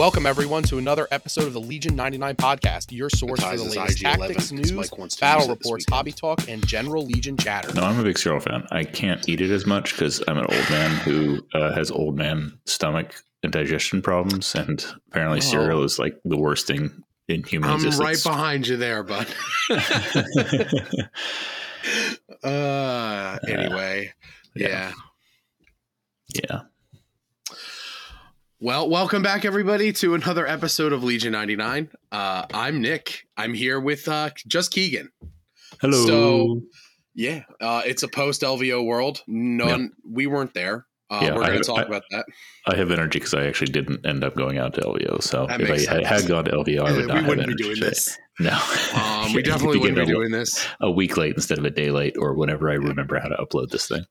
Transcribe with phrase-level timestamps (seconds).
[0.00, 4.00] Welcome, everyone, to another episode of the Legion 99 podcast, your source for the latest
[4.00, 7.70] tactics, news, Mike battle use it this reports, hobby talk, and general Legion chatter.
[7.74, 8.66] No, I'm a big cereal fan.
[8.70, 12.16] I can't eat it as much because I'm an old man who uh, has old
[12.16, 15.42] man stomach and digestion problems, and apparently Oh.
[15.42, 19.26] cereal is like the worst thing in human I'm right behind you there, bud.
[22.42, 24.14] uh, anyway,
[24.56, 24.66] Yeah.
[24.66, 24.92] yeah.
[26.48, 26.60] yeah,
[28.60, 31.88] Well, welcome back, everybody, to another episode of Legion 99.
[32.12, 33.26] Uh, I'm Nick.
[33.36, 35.10] I'm here with uh, just Keegan.
[35.80, 36.06] hello.
[36.06, 36.62] So-
[37.14, 39.22] Yeah, uh, it's a post LVO world.
[39.26, 40.86] None, we weren't there.
[41.10, 42.24] Uh, Yeah, we're I- going to talk I- about that.
[42.66, 45.20] I have energy because I actually didn't end up going out to LVO.
[45.22, 46.06] So That if I had, sense.
[46.08, 48.16] had gone to LVO, I Uh, would not we have wouldn't be energy doing this.
[48.40, 48.58] No,
[48.94, 50.66] Um, we definitely wouldn't be a- doing this.
[50.80, 53.68] a week late instead of a day late, or whenever I remember how to upload
[53.70, 54.04] this thing.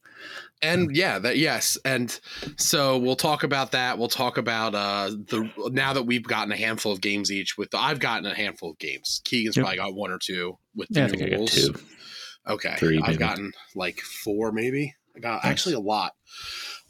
[0.61, 2.19] and yeah that yes and
[2.57, 6.57] so we'll talk about that we'll talk about uh the now that we've gotten a
[6.57, 9.63] handful of games each with i've gotten a handful of games keegan's Yep.
[9.63, 11.51] probably got one or two with the Yeah, I think I got rules.
[11.55, 11.75] two.
[12.45, 13.17] okay Three, i've maybe.
[13.19, 15.51] gotten like four maybe i got Nice.
[15.51, 16.11] actually a lot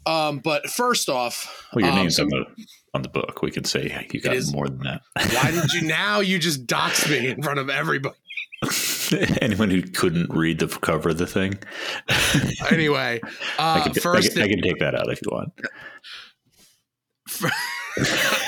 [0.06, 2.44] um but first off Well, your um, name's so on the
[2.92, 3.40] on the book.
[3.42, 5.02] We can say you got more than that.
[5.32, 8.16] why did you now you just doxed me in front of everybody
[9.40, 11.58] Anyone who couldn't read the cover of the thing,
[12.70, 15.30] anyway uh, I, uh can, first I, can, I can take that out if you
[15.32, 15.52] want.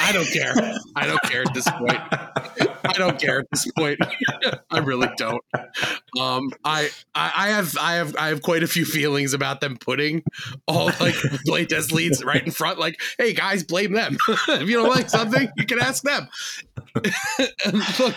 [0.01, 0.55] I don't care.
[0.97, 2.01] I don't care at this point.
[2.85, 3.99] I don't care at this point.
[4.71, 5.43] I really don't.
[6.19, 9.77] Um, I, I, I have, I have, I have quite a few feelings about them
[9.77, 10.23] putting
[10.67, 11.15] all like
[11.49, 12.79] playtest leads right in front.
[12.79, 14.19] Like, hey guys, blame them.
[14.29, 16.29] if you don't like something, you can ask them.
[17.99, 18.15] Look,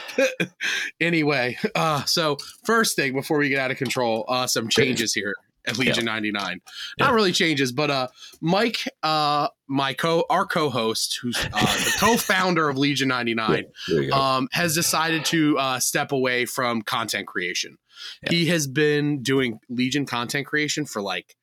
[1.00, 5.34] anyway, uh, so first thing before we get out of control, uh, some changes here
[5.68, 6.62] at Legion 99.
[6.98, 7.06] Yeah.
[7.06, 8.08] Not really changes, but uh,
[8.42, 14.48] Mike, uh, my co, our co-host, who's uh, the co-founder of Legion 99, There um,
[14.52, 17.78] has decided to uh, step away from content creation.
[18.24, 18.32] Yeah.
[18.32, 21.36] He has been doing Legion content creation for like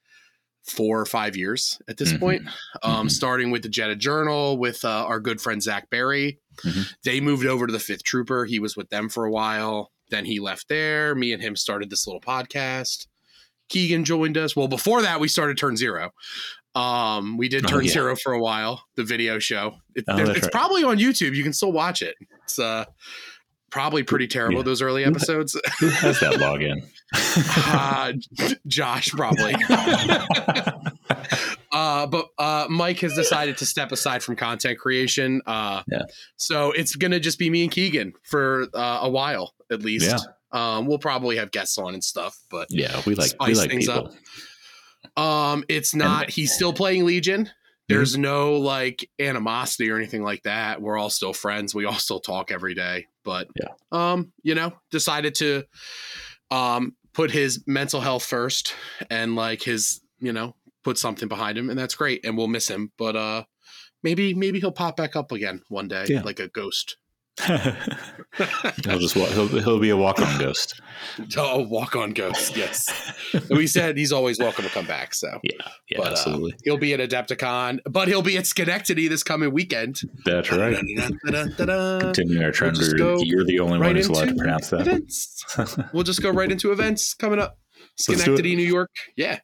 [0.64, 2.20] four or five years at this Mhm.
[2.20, 2.42] point,
[2.84, 3.10] um, Mhm.
[3.10, 6.38] starting with the Jetta Journal with uh, our good friend Zach Berry.
[6.64, 6.92] Mhm.
[7.02, 8.44] They moved over to the Fifth Trooper.
[8.44, 9.90] He was with them for a while.
[10.10, 11.16] Then he left there.
[11.16, 13.06] Me and him started this little podcast.
[13.70, 14.54] Keegan joined us.
[14.54, 16.10] Well, before that, we started Turn Zero.
[16.74, 17.92] Um, we did Oh, Turn yeah.
[17.92, 19.74] Zero for a while, the video show.
[19.94, 20.52] It, oh, it's right.
[20.52, 21.34] probably on YouTube.
[21.34, 22.14] You can still watch it.
[22.44, 22.86] It's uh,
[23.70, 24.62] probably pretty terrible, Yeah.
[24.64, 25.58] those early episodes.
[25.80, 26.82] Who has that login?
[27.66, 28.12] uh,
[28.66, 29.54] Josh, probably.
[31.72, 35.40] uh, but uh, Mike has decided to step aside from content creation.
[35.46, 36.02] Uh, Yeah.
[36.36, 40.06] So it's going to just be me and Keegan for uh, a while, at least.
[40.10, 40.18] Yeah.
[40.52, 43.86] Um, we'll probably have guests on and stuff, but yeah, we like we like things
[43.86, 44.14] people.
[45.16, 46.30] Um, it's not.
[46.30, 47.44] He's still playing Legion.
[47.44, 47.52] Mm-hmm.
[47.88, 50.80] There's no like animosity or anything like that.
[50.80, 51.74] We're all still friends.
[51.74, 53.06] We all still talk every day.
[53.24, 53.72] But Yeah.
[53.90, 55.64] um, you know, decided to
[56.50, 58.74] um put his mental health first
[59.10, 60.54] and like his, you know,
[60.84, 62.24] put something behind him, and that's great.
[62.24, 62.92] And we'll miss him.
[62.96, 63.44] But uh
[64.02, 66.22] maybe maybe he'll pop back up again one day, Yeah.
[66.22, 66.96] like a ghost.
[68.84, 70.80] he'll just wa- he'll, he'll be a walk on ghost.
[71.36, 72.86] Oh, walk on ghost, yes.
[73.34, 75.14] and we said he's always welcome to come back.
[75.14, 75.50] So Yeah,
[75.90, 76.54] yeah, But, uh, absolutely.
[76.64, 80.00] he'll be at Adepticon, but he'll be at Schenectady this coming weekend.
[80.24, 80.76] That's right.
[80.76, 84.82] Continuing our trend, go you're the only right one who's allowed to pronounce that.
[84.82, 85.44] Events.
[85.92, 87.58] We'll just go right into events coming up.
[87.98, 88.90] Schenectady, New York.
[89.16, 89.40] Yeah.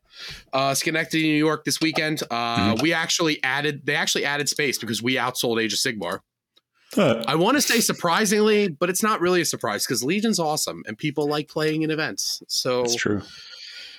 [0.52, 2.22] Uh, Schenectady, New York this weekend.
[2.30, 2.82] Uh, Mhm.
[2.82, 6.20] We actually added, they actually added space because we outsold Age of Sigmar.
[6.96, 10.96] I want to say surprisingly, but it's not really a surprise because Legion's awesome and
[10.96, 12.42] people like playing in events.
[12.48, 13.22] So That's true.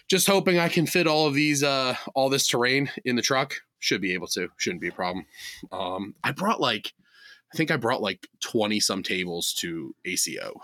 [0.08, 3.56] just hoping I can fit all of these, uh, all this terrain in the truck.
[3.80, 4.50] Should be able to.
[4.58, 5.26] Shouldn't be a problem.
[5.72, 6.94] Um, I brought like,
[7.54, 10.60] I think I brought like 20 some tables to ACO.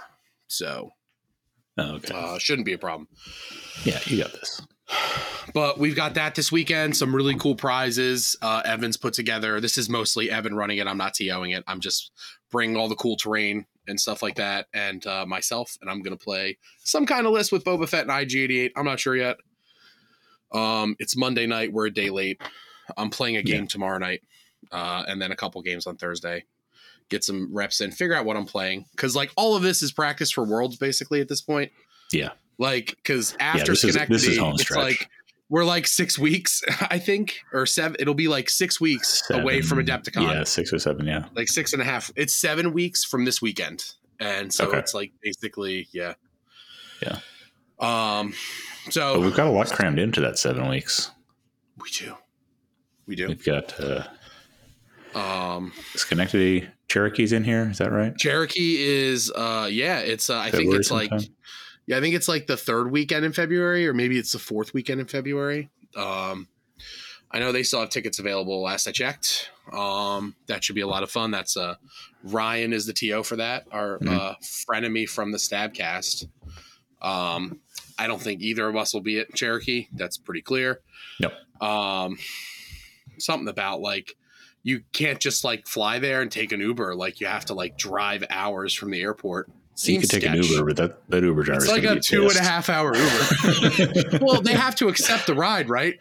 [0.48, 0.92] So
[1.78, 2.14] Oh, okay.
[2.14, 3.08] uh, shouldn't be a problem.
[3.84, 4.62] yeah, you got this.
[5.54, 6.98] But we've got that this weekend.
[6.98, 8.36] Some really cool prizes.
[8.42, 9.62] Uh, Evan's put together.
[9.62, 10.88] This is mostly Evan running it.
[10.88, 11.64] I'm not TOing it.
[11.68, 12.12] I'm just
[12.52, 15.78] bringing all the cool terrain and stuff like that, and uh, myself.
[15.82, 18.72] And I'm gonna play some kind of list with Boba Fett and IG88.
[18.76, 19.38] I'm not sure yet.
[20.52, 21.72] Um, it's Monday night.
[21.74, 22.42] We're a day late.
[22.98, 23.68] I'm playing a game Yeah.
[23.68, 24.22] tomorrow night,
[24.72, 26.46] uh, and then a couple games on Thursday.
[27.10, 27.92] Get some reps in.
[27.92, 31.22] Figure out what I'm playing because like all of this is practice for Worlds basically
[31.22, 31.72] at this point.
[32.12, 32.32] Yeah.
[32.58, 34.80] Like because after this is- Schenectady, this is home it's stretch.
[34.84, 35.10] like
[35.50, 37.98] we're like six weeks, I think, or seven.
[38.00, 40.22] It'll be like six weeks away from Seven- Adepticon.
[40.34, 41.06] Yeah, six or seven.
[41.06, 41.26] Yeah.
[41.36, 42.12] Like six and a half.
[42.16, 43.84] It's seven weeks from this weekend,
[44.20, 44.80] and so Okay.
[44.80, 46.14] it's like basically, yeah,
[47.02, 47.20] Yeah.
[47.80, 48.34] Um.
[48.86, 51.12] But So we've got a lot crammed into that seven weeks.
[51.82, 52.16] we do,
[53.06, 53.28] we do.
[53.28, 54.08] We've got uh,
[55.14, 57.70] Um, Schenectady Cherokee's in here.
[57.70, 58.16] Is that right?
[58.18, 61.30] Cherokee is uh yeah, it's uh, I think it's like sometime?
[61.88, 64.74] Yeah, I think it's like the third weekend in February or maybe it's the fourth
[64.74, 65.70] weekend in February.
[65.96, 66.48] Um
[67.32, 69.50] I know they still have tickets available last I checked.
[69.72, 71.32] Um that should be a lot of fun.
[71.32, 71.76] That's uh
[72.24, 74.10] Ryan is the TO for that, our Mhm.
[74.10, 76.28] uh frenemy from the Stabcast.
[77.02, 77.60] Um
[77.98, 79.88] I don't think either of us will be at Cherokee.
[79.94, 80.82] That's pretty clear.
[81.20, 81.34] Yep.
[81.62, 82.18] Um
[83.18, 84.16] something about like
[84.64, 86.96] you can't just like fly there and take an Uber.
[86.96, 89.50] Like you have to like drive hours from the airport.
[89.78, 90.42] So you Seems could take an.
[90.42, 94.20] Uber, but that, that Uber driver It's like a two and a half hour Uber.
[94.26, 96.00] well, they have to accept the ride, right?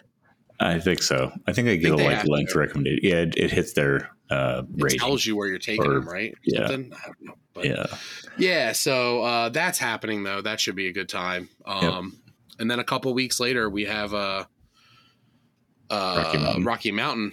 [0.61, 1.32] I think so.
[1.49, 2.59] I think they get think a they like have length to.
[2.61, 3.00] recommendation.
[3.03, 6.32] Yeah, it, it hits their uh, It tells you where you're taking Or- them, right?
[6.44, 6.65] yeah.
[6.65, 6.91] I don't
[7.21, 7.35] know.
[7.53, 7.87] But yeah.
[8.38, 10.41] yeah, so uh, that's happening though.
[10.41, 11.49] That should be a good time.
[11.67, 12.19] Um,
[12.61, 14.44] And then a couple weeks later, we have uh,
[15.91, 16.65] uh, Rocky Mountain.
[16.65, 17.32] Rocky Mountain,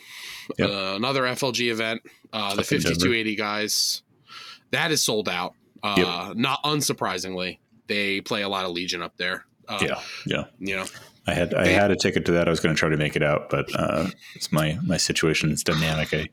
[0.57, 0.69] Yep.
[0.69, 2.01] uh, another FLG event.
[2.33, 2.89] Uh, the Up in Denver.
[2.95, 4.01] 5280 guys,
[4.71, 5.53] that is sold out.
[5.83, 9.45] Uh, Not unsurprisingly, they play a lot of Legion up there.
[9.67, 10.43] Uh, yeah, yeah.
[10.59, 10.85] You know,
[11.27, 12.47] I had I They- had a ticket to that.
[12.47, 15.51] I was going to try to make it out, but uh, it's my my situation
[15.51, 16.13] is dynamic.
[16.13, 16.29] I,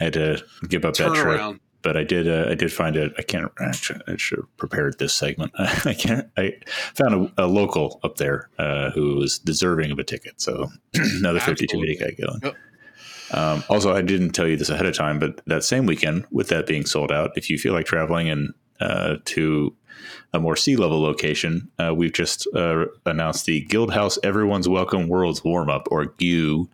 [0.00, 1.26] I had to give up that trip.
[1.38, 1.60] around.
[1.82, 2.28] but I did.
[2.28, 3.12] Uh, I did find it.
[3.18, 3.50] I can't.
[3.60, 5.52] Actually, I should have prepared this segment.
[5.58, 6.28] I can't.
[6.36, 6.54] I
[6.94, 10.40] found a, a local up there uh, who was deserving of a ticket.
[10.40, 12.40] So another fifty-two guy going.
[12.42, 12.56] Yep.
[13.32, 16.48] Um, also, I didn't tell you this ahead of time, but that same weekend, with
[16.48, 19.74] that being sold out, if you feel like traveling and uh, to
[20.32, 25.08] a more sea level location, uh, we've just uh, announced the Guild House Everyone's Welcome
[25.08, 26.68] World's Warm Up or GU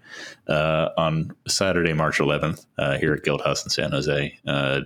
[0.49, 4.39] uh, on Saturday, March 11th, uh, here at Guild House in San Jose.
[4.47, 4.81] Uh,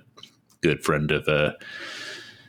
[0.63, 1.53] good friend of uh,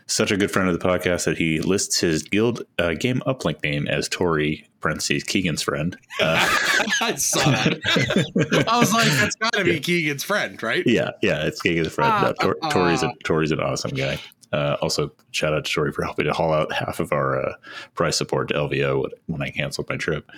[0.07, 3.61] such a good friend of the podcast that he lists his guild uh, game uplink
[3.63, 5.97] name as Tori parentheses Keegan's friend.
[6.21, 6.37] Uh,
[7.01, 8.65] I saw that.
[8.67, 10.83] I was like, that's got to be Keegan's friend, right?
[10.85, 12.11] yeah, yeah, it's Keegan's friend.
[12.13, 13.13] Ah, Uh, Tor- ah, Tori's a ah.
[13.23, 14.17] Tori's an awesome guy.
[14.53, 17.53] Uh, also, shout out to Tori for helping to haul out half of our uh,
[17.95, 20.29] price support to LVO when I canceled my trip.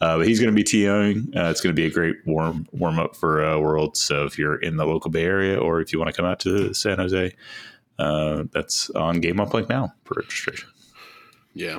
[0.00, 1.34] Uh, but he's going to be TOing.
[1.36, 4.00] Uh, it's going to be a great warm warm up for uh, Worlds.
[4.02, 6.38] So if you're in the local Bay Area or if you want to come out
[6.40, 7.34] to San Jose,
[7.98, 10.68] uh, that's on Game Uplink now for registration.
[11.54, 11.78] Yeah.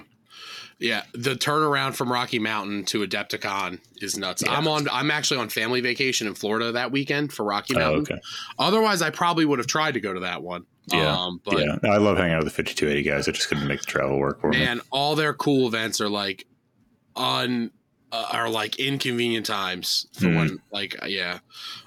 [0.80, 4.44] Yeah, the turnaround from Rocky Mountain to Adepticon is nuts.
[4.45, 4.51] Yeah.
[4.56, 4.88] I'm on.
[4.92, 8.01] I'm actually on family vacation in Florida that weekend for Rocky Oh, Mountain.
[8.01, 8.22] okay.
[8.60, 10.68] Otherwise, I probably would have tried to go to that one.
[10.88, 11.18] Yeah.
[11.18, 13.28] Um, but yeah, I love hanging out with the 5280 guys.
[13.28, 14.60] I just couldn't make the travel work for me.
[14.60, 16.45] man, all their cool events are like
[17.16, 17.72] on
[18.12, 20.36] uh, are like inconvenient times for Mhm.
[20.38, 21.39] when like uh, yeah.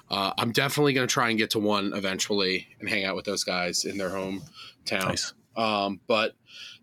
[0.09, 3.43] Uh, I'm definitely gonna try and get to one eventually and hang out with those
[3.43, 4.41] guys in their hometown.
[5.05, 5.33] Nice.
[5.55, 6.33] Um, but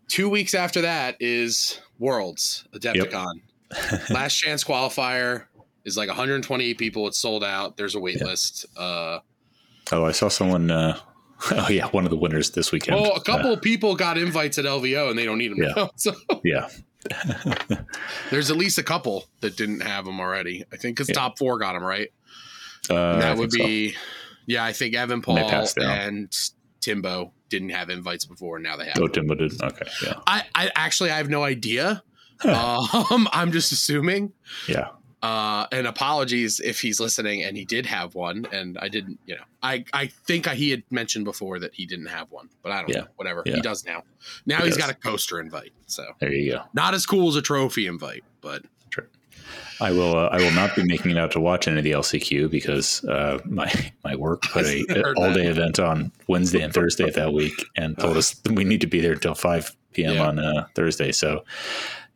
[0.09, 3.41] two weeks after that is Worlds Adepticon.
[4.09, 5.45] Last chance qualifier
[5.85, 7.07] is like 128 people.
[7.07, 7.77] It's sold out.
[7.77, 8.25] There's a wait Yeah.
[8.25, 8.65] list.
[8.75, 9.19] Uh,
[9.91, 10.69] Oh, I saw someone.
[10.69, 10.99] Uh,
[11.51, 12.97] oh, yeah, one of the winners this weekend.
[12.99, 15.61] oh, a Uh, couple of people got invites at LVO and they don't need them
[15.63, 15.73] Yeah.
[15.75, 15.89] now.
[15.95, 16.13] So
[16.43, 16.67] yeah.
[18.29, 20.63] there's at least a couple that didn't have them already.
[20.71, 21.15] I think because Yeah.
[21.15, 22.09] top four got them right.
[22.89, 23.67] Uh, And I that would think so.
[23.67, 23.95] be,
[24.47, 25.65] yeah, I think Evan Paul down.
[25.77, 26.37] and
[26.81, 28.57] Timbo didn't have invites before.
[28.57, 28.97] and Now they have.
[28.99, 29.61] Oh, Timbo did.
[29.61, 29.85] Okay.
[30.03, 30.13] Yeah.
[30.27, 32.03] I, I actually I have no idea.
[32.43, 34.31] um, I'm just assuming.
[34.67, 34.89] Yeah.
[35.21, 39.19] Uh, and apologies if he's listening and he did have one, and I didn't.
[39.25, 42.71] You know, I I think he had mentioned before that he didn't have one, but
[42.71, 42.97] I don't Yeah.
[43.01, 43.07] know.
[43.17, 43.55] Whatever Yeah.
[43.55, 44.03] he does now.
[44.45, 44.85] Now He he's does.
[44.85, 46.61] got a coaster invite, so There you go.
[46.73, 48.63] not as cool as a trophy invite, but
[49.81, 50.15] I will.
[50.17, 53.03] Uh, I will not be making it out to watch any of the LCQ because
[53.05, 53.69] uh, my
[54.05, 57.65] my work put a heard all day event on Wednesday and Thursday of that week,
[57.75, 60.15] and told us that we need to be there until five p.m.
[60.15, 60.27] Yeah.
[60.27, 61.11] on uh, Thursday.
[61.11, 61.43] So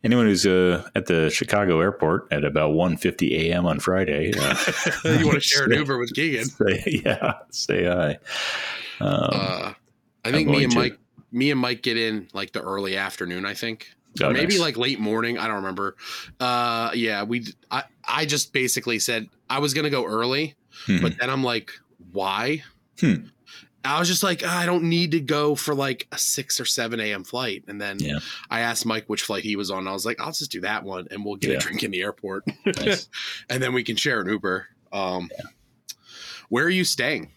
[0.04, 3.66] anyone who's uh, at the Chicago airport at about 1.50 a.m.
[3.66, 4.56] on Friday, uh,
[5.18, 6.44] you want to share an Uber with Keegan?
[6.44, 8.18] say, yeah, say hi.
[9.00, 9.72] Um, Uh,
[10.24, 10.78] I think me and to.
[10.78, 10.98] Mike,
[11.32, 13.44] me and Mike get in like the early afternoon.
[13.44, 13.88] I think.
[14.22, 14.60] oh, or maybe nice.
[14.60, 15.38] like late morning.
[15.38, 15.96] I don't remember.
[16.38, 17.46] Uh, yeah, we.
[17.70, 20.54] I I just basically said I was gonna go early,
[20.86, 21.02] Mhm.
[21.02, 21.72] but then I'm like,
[22.12, 22.62] why?
[23.00, 23.26] Hmm.
[23.84, 27.00] I was just like, I don't need to go for like a six or seven
[27.00, 27.22] a.m.
[27.24, 27.64] flight.
[27.68, 28.18] And then Yeah.
[28.50, 29.86] I asked Mike which flight he was on.
[29.86, 31.56] I was like, I'll just do that one, and we'll get Yeah.
[31.56, 33.08] a drink in the airport, Nice.
[33.50, 34.66] and then we can share an Uber.
[34.92, 35.30] Um,
[36.48, 37.30] where are you staying?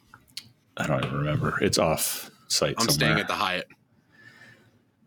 [0.78, 1.58] I don't even remember.
[1.62, 2.76] It's off site.
[2.78, 2.94] I'm somewhere.
[2.94, 3.68] staying at the Hyatt.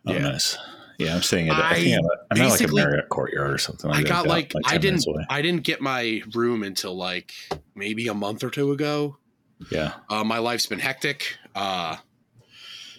[0.07, 0.19] Oh, Yeah.
[0.19, 0.59] nice.
[0.99, 1.55] Yeah, I'm staying at.
[1.57, 3.91] I, I think I'm, I'm at like a Marriott Courtyard or something.
[3.91, 5.05] I Like got that, like, 10 I didn't.
[5.31, 7.33] I didn't get my room until like
[7.75, 9.17] maybe a month or two ago.
[9.71, 11.37] Yeah, Uh, my life's been hectic.
[11.55, 11.97] Uh,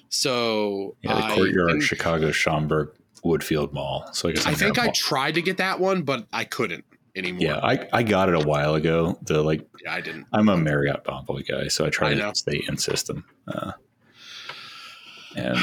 [0.10, 1.30] so yeah.
[1.30, 2.92] The Courtyard, think, Chicago, Schaumburg,
[3.24, 4.10] Woodfield Mall.
[4.14, 4.94] So I guess I think I Mall.
[4.94, 6.84] tried to get that one, but I couldn't.
[7.16, 7.42] anymore.
[7.42, 9.18] Yeah, I, I got it a while ago.
[9.24, 10.28] The like Yeah, I didn't.
[10.34, 13.26] I'm a Marriott Bonvoy guy, so I try I to stay in system.
[13.48, 13.72] Uh,
[15.36, 15.58] and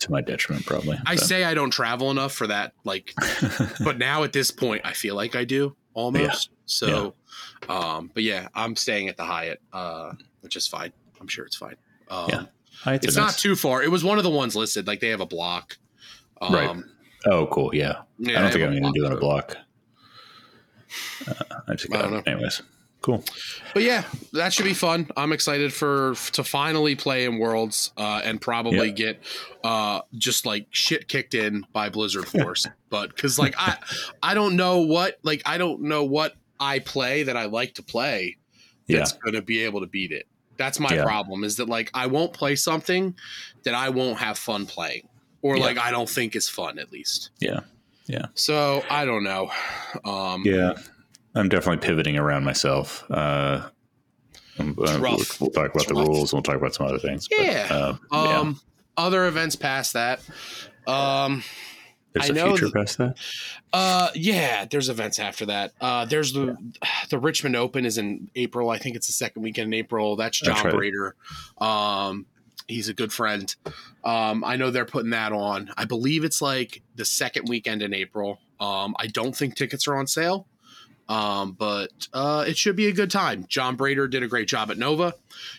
[0.00, 0.98] to my detriment, probably.
[1.06, 3.14] I but- say I don't travel enough for that, like,
[3.84, 6.50] but now at this point, I feel like I do almost.
[6.66, 7.14] So,
[7.68, 10.92] um, but yeah, I'm staying at the Hyatt, uh, which is fine.
[11.20, 11.76] I'm sure it's fine.
[12.08, 12.42] Um, Yeah.
[12.82, 13.82] Hi, it's a not nice- too far.
[13.82, 14.86] It was one of the ones listed.
[14.86, 15.78] Like they have a block.
[16.42, 16.76] Um, Right.
[17.26, 17.74] Oh, cool.
[17.74, 18.02] Yeah.
[18.18, 19.56] yeah, I don't think I'm going to do on a block.
[21.26, 21.34] Uh,
[21.68, 22.22] I just I don't know.
[22.26, 22.62] Anyways,
[23.02, 23.24] cool.
[23.74, 25.08] But yeah, that should be fun.
[25.16, 28.94] I'm excited for to finally play in Worlds uh, and probably Yeah.
[28.94, 29.22] get
[29.64, 32.66] uh, just like shit kicked in by Blizzard Force.
[32.90, 33.76] but because like I
[34.22, 37.82] I don't know what like I don't know what I play that I like to
[37.82, 38.36] play
[38.86, 38.98] Yeah.
[38.98, 40.26] that's going to be able to beat it.
[40.56, 41.04] That's my Yeah.
[41.04, 43.14] problem is that like I won't play something
[43.64, 45.08] that I won't have fun playing
[45.42, 45.64] or Yeah.
[45.64, 47.30] like I don't think is fun at least.
[47.40, 47.60] Yeah.
[48.06, 48.26] Yeah.
[48.34, 49.50] So I don't know.
[50.04, 50.74] Um, Yeah.
[51.34, 53.04] I'm definitely pivoting around myself.
[53.10, 53.68] Uh,
[54.58, 56.06] um, uh, we'll, we'll talk about It's the rough.
[56.08, 56.32] rules.
[56.32, 57.28] We'll talk about some other things.
[57.28, 57.66] but, Yeah.
[57.70, 58.38] uh, yeah.
[58.38, 58.60] Um,
[58.96, 60.20] other events past that.
[60.86, 61.42] Um,
[62.18, 63.16] There's I a know future that- past that.
[63.72, 65.72] uh, yeah, there's events after that.
[65.80, 66.56] Uh, there's the
[67.10, 68.70] the Richmond Open is in April.
[68.70, 70.16] I think it's the second weekend in April.
[70.16, 70.92] That's That's John right.
[70.92, 71.62] Brader.
[71.62, 72.26] Um,
[72.68, 73.54] he's a good friend.
[74.04, 75.70] Um, I know they're putting that on.
[75.76, 78.38] I believe it's like the second weekend in April.
[78.58, 80.46] Um, I don't think tickets are on sale.
[81.08, 83.44] Um, but uh, it should be a good time.
[83.48, 85.14] John Brader did a great job at Nova,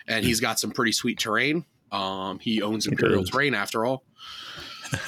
[0.05, 1.63] and he's got some pretty sweet terrain.
[1.89, 3.23] Um, he owns Imperial.
[3.23, 4.03] Terrain after all.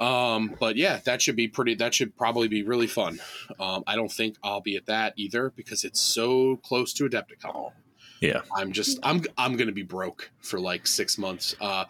[0.00, 1.74] um, but yeah, that should be pretty.
[1.74, 3.20] That should probably be really fun.
[3.58, 7.72] Um, I don't think I'll be at that either because it's so close to Adepticon.
[8.20, 8.40] Yeah.
[8.54, 11.54] I'm just I'm I'm gonna be broke for like six months.
[11.60, 11.84] Uh,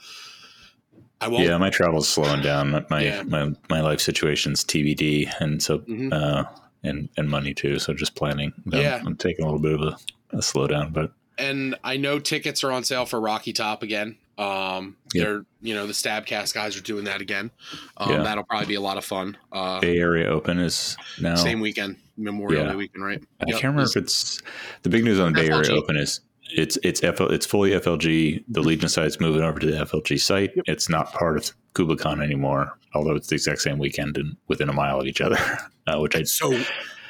[1.20, 1.44] I won't.
[1.44, 2.84] Yeah, my travel's slowing down.
[2.90, 3.22] My Yeah.
[3.22, 6.12] my my life situation's TBD, and so Mhm.
[6.12, 6.44] uh,
[6.84, 7.78] and and money too.
[7.78, 8.52] So just planning.
[8.66, 9.02] I'm, Yeah.
[9.04, 12.72] I'm taking a little bit of a, a slowdown, but and I know tickets are
[12.72, 14.16] on sale for Rocky Top again.
[14.38, 15.25] Um, Yeah.
[15.25, 17.50] they're you know the Stabcast guys are doing that again.
[17.97, 18.23] Um, Yeah.
[18.23, 19.37] that'll probably be a lot of fun.
[19.52, 21.35] Uh, Bay Area Open is now.
[21.37, 22.71] same weekend, Memorial Yeah.
[22.71, 23.21] Day weekend, right?
[23.40, 23.61] I Yep.
[23.61, 24.40] can't remember if it's
[24.83, 28.42] the big news on the Bay Area Open is it's it's FL, it's fully FLG.
[28.49, 30.52] The Legion is moving over to the FLG site.
[30.66, 34.73] It's not part of KublaCon anymore, although it's the exact same weekend and within a
[34.73, 35.38] mile of each other.
[35.88, 36.52] Uh, which I So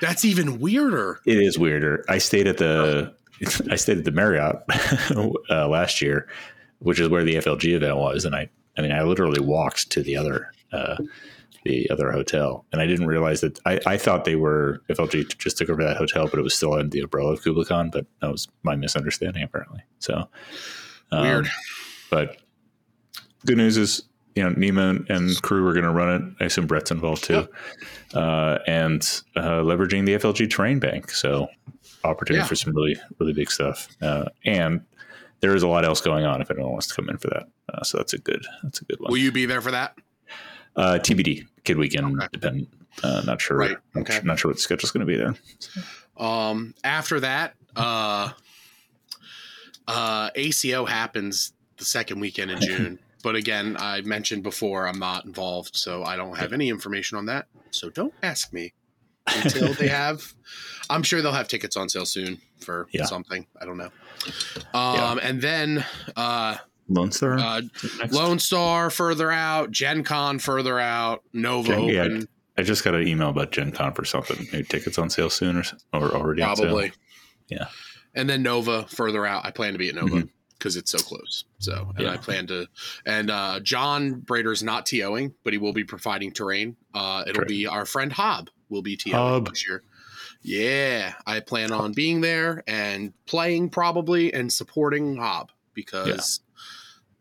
[0.01, 1.19] that's even weirder.
[1.27, 2.05] it is weirder.
[2.09, 3.13] I stayed at the
[3.71, 4.55] I stayed at the Marriott
[5.51, 6.29] uh, last year,
[6.81, 10.03] which is where the FLG event was, and I I mean I literally walked to
[10.03, 10.97] the other uh,
[11.65, 15.59] the other hotel, and I didn't realize that I, I thought they were FLG just
[15.59, 18.31] took over that hotel, but it was still under the umbrella of KublaCon, but that
[18.31, 19.83] was my misunderstanding apparently.
[19.99, 20.29] So
[21.11, 21.49] um, Weird.
[22.11, 22.37] but
[23.47, 24.03] good news is
[24.37, 26.43] you know Nemo and crew are going to run it.
[26.43, 27.49] I assume Brett's involved too,
[28.15, 29.03] uh, and
[29.35, 31.11] uh, leveraging the FLG terrain bank.
[31.11, 31.49] So
[32.05, 32.47] opportunity Yeah.
[32.47, 33.89] for some really really big stuff.
[34.01, 34.83] Uh, and
[35.41, 37.49] there is a lot else going on if anyone wants to come in for that.
[37.73, 39.11] Uh, so that's a good that's a good one.
[39.11, 39.97] Will you be there for that?
[40.77, 42.29] Uh, TBD Kid Weekend Okay.
[42.33, 42.67] depend.
[43.03, 43.57] Uh, not sure.
[43.57, 44.15] Right, Not, okay.
[44.15, 45.35] sure- not sure what the schedule's going to be there.
[46.17, 48.31] Um, after that, uh,
[49.87, 52.99] uh, ACO happens the second weekend in June.
[53.23, 57.27] but again, I mentioned before I'm not involved, so I don't have any information on
[57.27, 57.47] that.
[57.71, 58.73] So don't ask me
[59.27, 60.35] until they have.
[60.91, 63.05] I'm sure they'll have tickets on sale soon for Yeah.
[63.05, 63.47] something.
[63.61, 63.91] I don't know.
[64.75, 65.85] Um, and then
[66.17, 66.57] uh,
[66.89, 67.39] Lone Star.
[67.39, 67.63] uh.
[68.11, 72.29] Lone Star further out, Gen Con further out, Nova Gen- yeah, Open.
[72.57, 74.47] I just got an email about Gen Con for something.
[74.53, 76.67] Maybe tickets on sale soon or, or already on sale.
[76.67, 76.93] Probably.
[77.49, 77.67] Yeah.
[78.15, 79.45] And then Nova further out.
[79.47, 80.29] I plan to be at Nova Mhm.
[80.59, 81.45] because it's so close.
[81.59, 82.13] So, and Yeah.
[82.15, 82.67] I plan to.
[83.07, 86.77] And uh, John Brader's not TOing, but he will be providing terrain.
[86.95, 87.49] Uh, it'll Great.
[87.49, 89.49] be our friend Hob will be TOing Hob.
[89.51, 89.83] this year.
[90.43, 96.41] Yeah, I plan on being there and playing probably and supporting Hob because,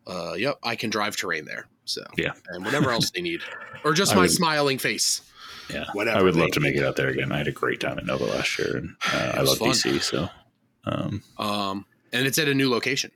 [0.05, 1.67] uh, yep, I can drive terrain there.
[1.85, 2.33] So Yeah.
[2.49, 3.41] and whatever else they need,
[3.83, 5.21] or just I my would- smiling face.
[5.69, 7.31] Yeah, Whatever I would love to make it out there again.
[7.33, 9.69] I had a great time at Nova last year, and uh, I love fun.
[9.71, 10.01] DC.
[10.01, 10.29] So,
[10.85, 13.11] um, Um, and it's at a new location.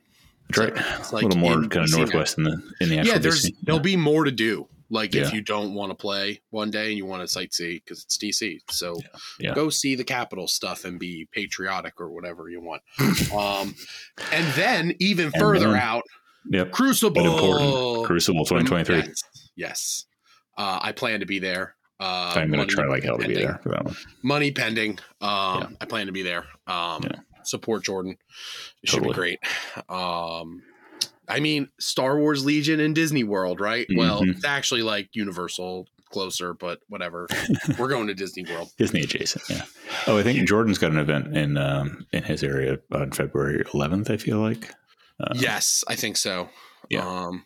[0.48, 0.72] that's right.
[1.00, 3.54] It's a little more kind of northwest in the in the actual yeah, there's DC.
[3.62, 4.68] there'll be more to do.
[4.92, 8.04] Like if you don't want to play one day and you want to sightsee because
[8.04, 8.94] it's DC, so
[9.40, 9.54] Yeah.
[9.54, 12.82] go see the capital stuff and be patriotic or whatever you want.
[13.34, 13.74] um,
[14.32, 16.02] and then even And further then- out,
[16.50, 18.04] Yep, Crucible, important.
[18.06, 18.96] Crucible 2023.
[18.96, 19.22] Yes,
[19.56, 20.04] yes.
[20.58, 21.76] Uh, I plan to be there.
[22.00, 23.96] Uh, I'm going to try like hell to be there for that one.
[24.24, 24.98] Money pending.
[25.20, 25.68] Um, Yeah.
[25.80, 26.44] I plan to be there.
[26.66, 27.20] Um, Yeah.
[27.44, 28.16] Support Jordan.
[28.82, 29.38] It should be great.
[29.88, 30.62] Um,
[31.32, 33.86] I mean, Star Wars Legion in Disney World, right?
[33.96, 34.30] Well, Mhm.
[34.36, 37.26] it's actually like Universal closer, but whatever.
[37.78, 38.68] We're going to Disney World.
[38.76, 39.64] Disney adjacent, yeah.
[40.06, 44.10] Oh, I think Jordan's got an event in um, in his area on February 11th.
[44.10, 44.74] I feel like.
[45.18, 46.50] Uh, yes, I think so.
[46.90, 47.06] Yeah.
[47.06, 47.44] Um,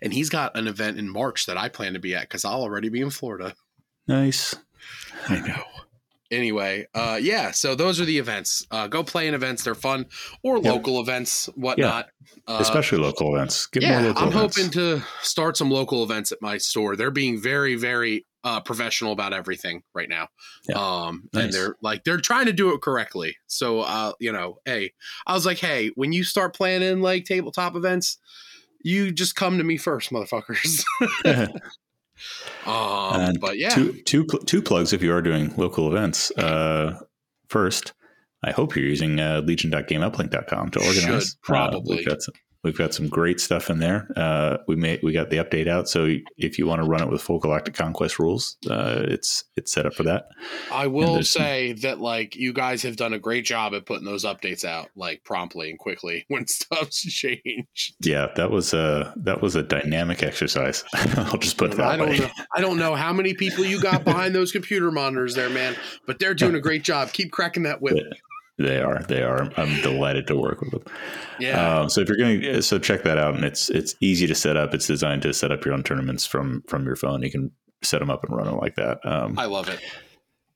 [0.00, 2.62] and he's got an event in March that I plan to be at because I'll
[2.62, 3.54] already be in Florida.
[4.06, 4.54] Nice.
[5.28, 5.62] I know.
[6.30, 7.50] Anyway, uh, yeah.
[7.52, 8.66] So those are the events.
[8.70, 10.06] Uh, go play in events; they're fun,
[10.42, 10.72] or Yeah.
[10.72, 12.08] local events, whatnot.
[12.48, 13.66] Uh, Especially local events.
[13.66, 14.56] Get yeah, more local I'm events.
[14.56, 16.96] hoping to start some local events at my store.
[16.96, 20.28] They're being very, very uh, professional about everything right now.
[20.68, 20.76] Yeah.
[20.78, 21.44] Um, Nice.
[21.44, 23.36] and they're like they're trying to do it correctly.
[23.46, 24.92] So, uh, you know, hey,
[25.26, 28.18] I was like, hey, when you start planning like tabletop events,
[28.82, 30.84] you just come to me first, motherfuckers.
[32.66, 36.30] um, And but yeah, two, two, pl- two plugs if you are doing local events.
[36.32, 36.98] Uh,
[37.48, 37.92] first,
[38.42, 41.30] I hope you're using uh, legion.gameuplink.com to organize.
[41.30, 41.96] Should, probably.
[41.96, 42.34] Uh, we've, got some,
[42.64, 44.08] we've got some great stuff in there.
[44.16, 47.10] Uh, we made we got the update out, so if you want to run it
[47.10, 50.28] with full Galactic Conquest rules, uh, it's it's set up for that.
[50.72, 53.86] I will there's some- say that like you guys have done a great job at
[53.86, 57.94] putting those updates out like promptly and quickly when stuff's changed.
[58.00, 60.84] Yeah, that was a that was a dynamic exercise.
[60.94, 62.18] I'll just put that I don't way.
[62.18, 62.28] know.
[62.54, 66.18] I don't know how many people you got behind those computer monitors there, man, but
[66.18, 67.12] they're doing a great job.
[67.12, 67.96] Keep cracking that whip.
[68.58, 69.02] They are.
[69.02, 69.50] They are.
[69.56, 70.82] I'm delighted to work with them.
[71.38, 71.80] Yeah.
[71.80, 74.34] Um, so if you're going to, so check that out, and it's it's easy to
[74.34, 74.72] set up.
[74.72, 77.22] It's designed to set up your own tournaments from from your phone.
[77.22, 77.50] You can
[77.82, 78.98] set them up and run them like that.
[79.04, 79.80] Um, I love it.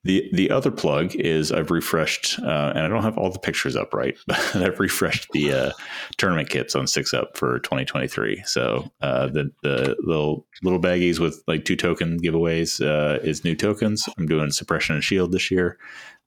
[0.05, 3.77] the the other plug is I've refreshed, uh, and I don't have all the pictures
[3.77, 5.73] up right, but I've refreshed the uh,
[6.17, 8.43] tournament kits on Six Up for 2023.
[8.47, 13.55] So uh, the the little little baggies with like two token giveaways uh, is new
[13.55, 14.09] tokens.
[14.17, 15.77] I'm doing Suppression and Shield this year.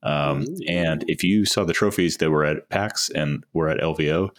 [0.03, 4.29] Um, and if you saw the trophies that were at PAX and were at LVO,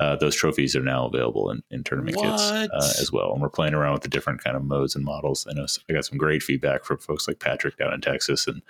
[0.00, 2.68] uh, those trophies are now available in, in tournament kits uh,
[3.00, 3.32] as well.
[3.32, 5.46] And we're playing around with the different kind of modes and models.
[5.48, 8.62] I know I got some great feedback from folks like Patrick down in Texas and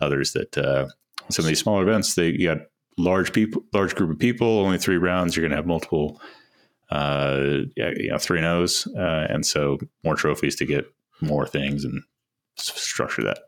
[0.00, 0.88] others that uh,
[1.28, 2.66] some of these smaller events they you got
[2.98, 5.36] large people, large group of people, only three rounds.
[5.36, 6.20] You're going to have multiple,
[6.90, 11.84] uh, yeah, you know, three nos, uh, and so more trophies to get more things
[11.84, 12.02] and
[12.56, 13.38] structure that.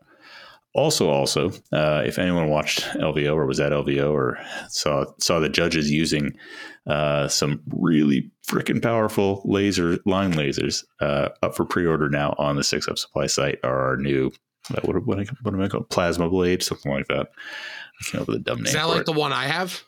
[0.75, 4.37] Also, also, uh, if anyone watched LVO or was at LVO or
[4.69, 6.37] saw saw the judges using
[6.85, 12.57] uh, some really freaking powerful laser line lasers uh, up for pre order now on
[12.57, 14.31] the Six Up Supply site are our new
[14.75, 17.27] uh, what what, what am I called plasma blade something like that.
[17.27, 18.67] I can't remember the dumb name.
[18.67, 19.05] Is that like it.
[19.05, 19.81] the one I have?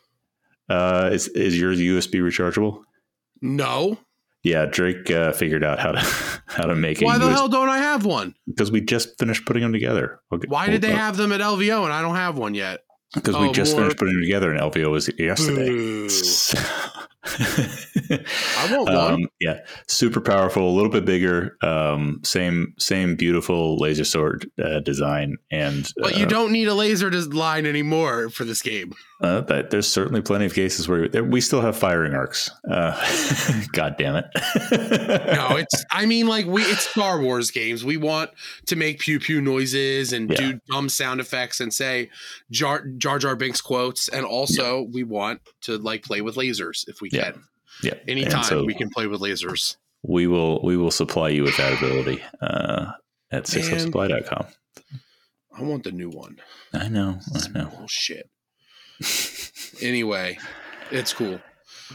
[0.68, 2.82] uh, is is yours USB rechargeable?
[3.40, 3.98] No.
[4.44, 5.98] Yeah, Drake uh, figured out how to
[6.46, 7.04] how to make it.
[7.04, 8.34] Why the hell don't I have one?
[8.46, 10.20] because we just finished putting them together.
[10.32, 12.80] Okay, Why did they have them at LVO and I don't have one yet?
[13.14, 16.08] Because we Oh, just more- finished putting them together, and LVO was yesterday.
[18.58, 18.96] I want one.
[19.14, 24.80] um, yeah, super powerful, a little bit bigger, um, same same beautiful laser sword uh,
[24.80, 28.92] design, and but uh, you don't need a laser line anymore for this game.
[29.20, 32.50] Uh, but there's certainly plenty of cases where there, we still have firing arcs.
[32.70, 32.94] Uh,
[33.72, 34.26] God damn it!
[35.34, 37.84] No, it's I mean like we it's Star Wars games.
[37.84, 38.30] We want
[38.66, 40.36] to make pew pew noises and Yeah.
[40.36, 42.10] do dumb sound effects and say
[42.50, 47.00] Jar Jar, Jar Binks quotes and also we want to like play with lasers if
[47.00, 47.17] we Yeah.
[47.17, 47.17] can.
[47.82, 49.76] Yeah, Anytime And so we can play with lasers.
[50.02, 52.92] we will we will supply you with that ability uh,
[53.30, 54.46] at sixupsupply.com.
[55.56, 56.38] I want the new one.
[56.72, 57.66] I know, I know.
[57.76, 58.30] Bullshit.
[59.82, 60.38] anyway,
[60.90, 61.40] it's cool.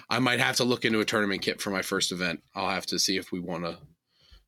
[0.10, 2.42] I might have to look into a tournament kit for my first event.
[2.56, 3.78] I'll have to see if we want to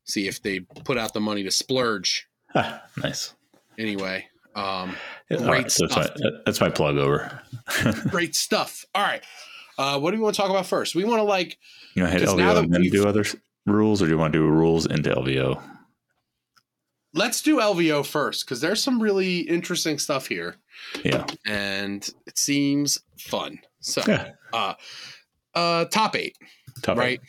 [0.04, 2.28] see if they put out the money to splurge.
[2.54, 3.34] Ah, nice.
[3.78, 4.96] Anyway, um,
[5.28, 6.32] Great right, so that's my, stuff.
[6.44, 7.42] that's my plug over.
[8.08, 8.84] great stuff.
[8.94, 9.22] All right.
[9.78, 10.94] Uh, what do we want to talk about first?
[10.94, 11.58] We want to like
[11.94, 13.24] You know hit LVO and then do other
[13.66, 15.62] rules, or do you want to do rules into LVO?
[17.14, 20.56] let's do LVO first because there's some really interesting stuff here,
[21.02, 23.58] Yeah, and it seems fun.
[23.80, 24.32] So, yeah.
[24.52, 24.74] uh,
[25.54, 26.36] uh, top eight,
[26.82, 27.20] Top right?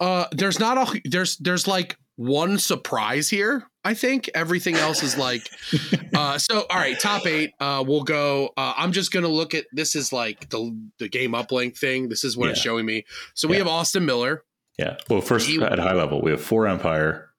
[0.00, 3.64] Uh, there's not a there's there's like one surprise here.
[3.84, 5.48] I think everything else is like.
[6.14, 7.52] uh, so all right, top eight.
[7.60, 8.50] Uh, we'll go.
[8.56, 12.08] Uh, I'm just gonna look at this is like the the game uplink thing.
[12.08, 13.04] This is what it's showing me.
[13.34, 13.58] So we Yeah.
[13.64, 14.42] have Austin Miller.
[14.78, 14.96] Yeah.
[15.08, 17.30] Well, first He- at high level, we have four Empire,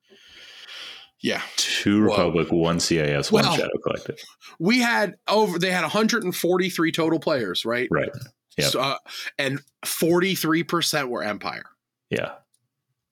[1.21, 2.01] Yeah, two.
[2.01, 4.19] Republic, one CIS, one Well- Shadow Collective.
[4.59, 5.57] we had over.
[5.59, 7.87] They had 143 total players, right?
[7.91, 8.09] Right.
[8.57, 8.71] Yep.
[8.71, 8.97] So, uh,
[9.37, 11.65] and 43 percent were Empire.
[12.09, 12.33] Yeah.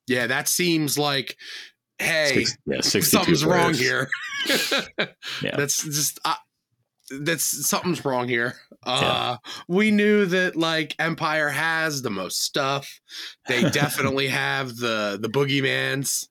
[0.07, 1.37] Yeah, that seems like,
[1.99, 2.81] hey, Six, yeah.
[2.81, 4.09] 62 something's wrong here.
[5.41, 5.55] Yeah.
[5.55, 6.35] That's just uh,
[7.21, 8.55] that's something's wrong here.
[8.85, 12.99] Uh we knew that like Empire has the most stuff.
[13.47, 16.27] They definitely have the the boogeymans.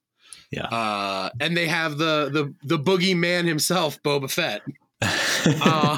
[0.51, 0.66] Yeah.
[0.66, 4.61] Uh, and they have the the the boogeyman himself, Boba Fett.
[5.01, 5.96] Uh,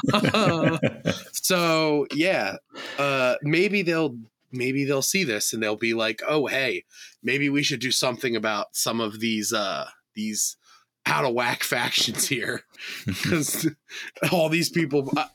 [1.33, 2.55] so yeah,
[2.97, 4.15] uh, maybe they'll
[4.55, 6.85] maybe they'll see this and they'll be like, oh hey,
[7.23, 10.57] maybe we should do something about some of these uh these
[11.05, 12.63] out of whack factions here
[13.05, 13.67] because
[14.31, 15.11] all these people.
[15.17, 15.27] I,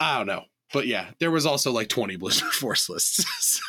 [0.00, 0.42] I don't know.
[0.72, 3.24] But yeah, there was also like 20 Blizzard Force lists.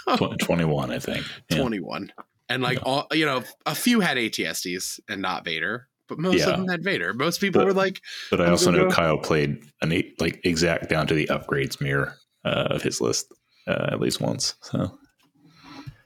[0.07, 1.25] so, 21, I think.
[1.49, 1.59] Yeah.
[1.59, 2.11] 21.
[2.49, 6.49] And like all you know, a few had AT-STs and not Vader, but most Yeah.
[6.49, 7.13] of them had Vader.
[7.13, 10.41] Most people But- were like, But I also know go- Kyle played an eight, like
[10.43, 13.31] exact down to the upgrades mirror uh, of his list
[13.67, 14.55] uh, at least once.
[14.61, 14.97] So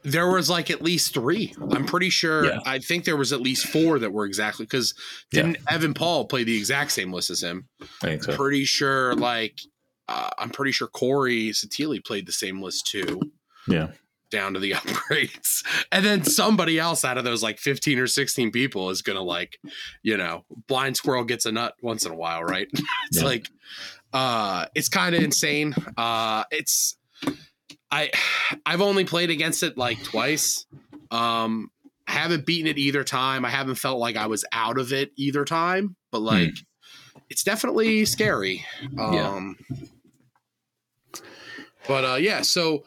[0.04, 1.54] there was like at least three.
[1.72, 2.46] I'm pretty sure.
[2.46, 2.60] Yeah.
[2.66, 4.96] I think there was at least four that were exactly because
[5.30, 7.68] didn't Evan Paul play the exact same list as him?
[8.02, 8.36] I so.
[8.36, 9.14] Pretty sure.
[9.16, 9.60] Like
[10.08, 13.22] uh, I'm pretty sure Corey Satili played the same list too.
[13.68, 13.90] Yeah.
[14.32, 15.64] down to the upgrades.
[15.92, 19.22] And then somebody else out of those like 15 or 16 people is going to
[19.22, 19.60] like,
[20.02, 22.68] you know, blind squirrel gets a nut once in a while, right?
[22.74, 23.24] it's Yeah.
[23.24, 23.48] like
[24.14, 25.76] uh it's kind of insane.
[25.96, 26.98] Uh it's
[27.92, 28.12] I
[28.66, 30.66] I've only played against it like twice.
[31.12, 31.70] Um
[32.08, 33.46] I haven't beaten it either time.
[33.46, 36.52] I haven't felt like I was out of it either time, but like
[37.30, 38.66] it's definitely scary.
[38.98, 39.30] Yeah.
[39.30, 39.58] Um
[41.88, 42.84] but uh yeah, so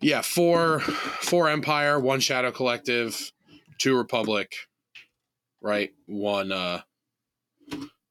[0.00, 3.32] yeah, four four Empire, one Shadow Collective,
[3.78, 4.52] two Republic,
[5.60, 5.90] right?
[6.06, 6.80] One uh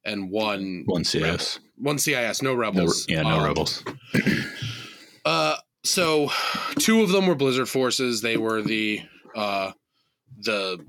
[0.04, 1.60] and one One CS.
[1.76, 3.06] one CIS, no No, rebels.
[3.08, 3.84] yeah, no Uh, rebels.
[5.24, 6.30] Uh, so
[6.78, 8.20] two of them were Blizzard forces.
[8.20, 9.02] They were the
[9.34, 9.72] uh,
[10.38, 10.84] the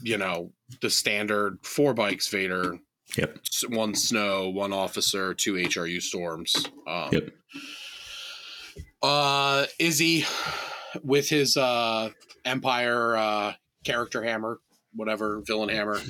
[0.00, 2.78] you know the standard four bikes Vader.
[3.16, 3.38] Yep.
[3.68, 6.54] One snow, one officer, two HRU storms.
[6.86, 7.30] Um, Yep.
[9.02, 10.24] Uh, Izzy
[11.02, 12.10] with his uh
[12.44, 13.52] Empire uh
[13.84, 14.60] character hammer,
[14.94, 15.98] whatever villain hammer.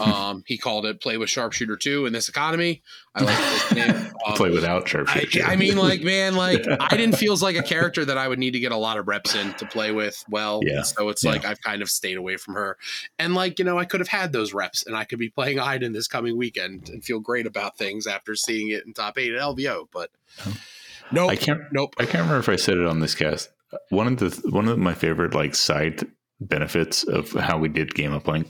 [0.00, 2.82] Um, he called it "Play with Sharpshooter 2 in this economy.
[3.14, 4.12] I like this name.
[4.26, 5.44] Um, Play without I, sharpshooter.
[5.44, 8.52] I mean, like, man, like, I didn't feels like a character that I would need
[8.52, 10.60] to get a lot of reps in to play with well.
[10.64, 10.82] Yeah.
[10.82, 11.30] So it's Yeah.
[11.32, 12.76] like I've kind of stayed away from her.
[13.18, 15.58] And, like, you know, I could have had those reps and I could be playing
[15.60, 19.32] Iden this coming weekend and feel great about things after seeing it in top eight
[19.32, 19.88] at LVO.
[19.92, 20.10] But
[21.12, 21.30] nope.
[21.30, 21.60] I can't.
[21.72, 21.94] nope.
[21.98, 23.50] I can't remember if I said it on this cast.
[23.90, 26.06] One of the one of my favorite like side
[26.48, 28.46] benefits of how we did game uplink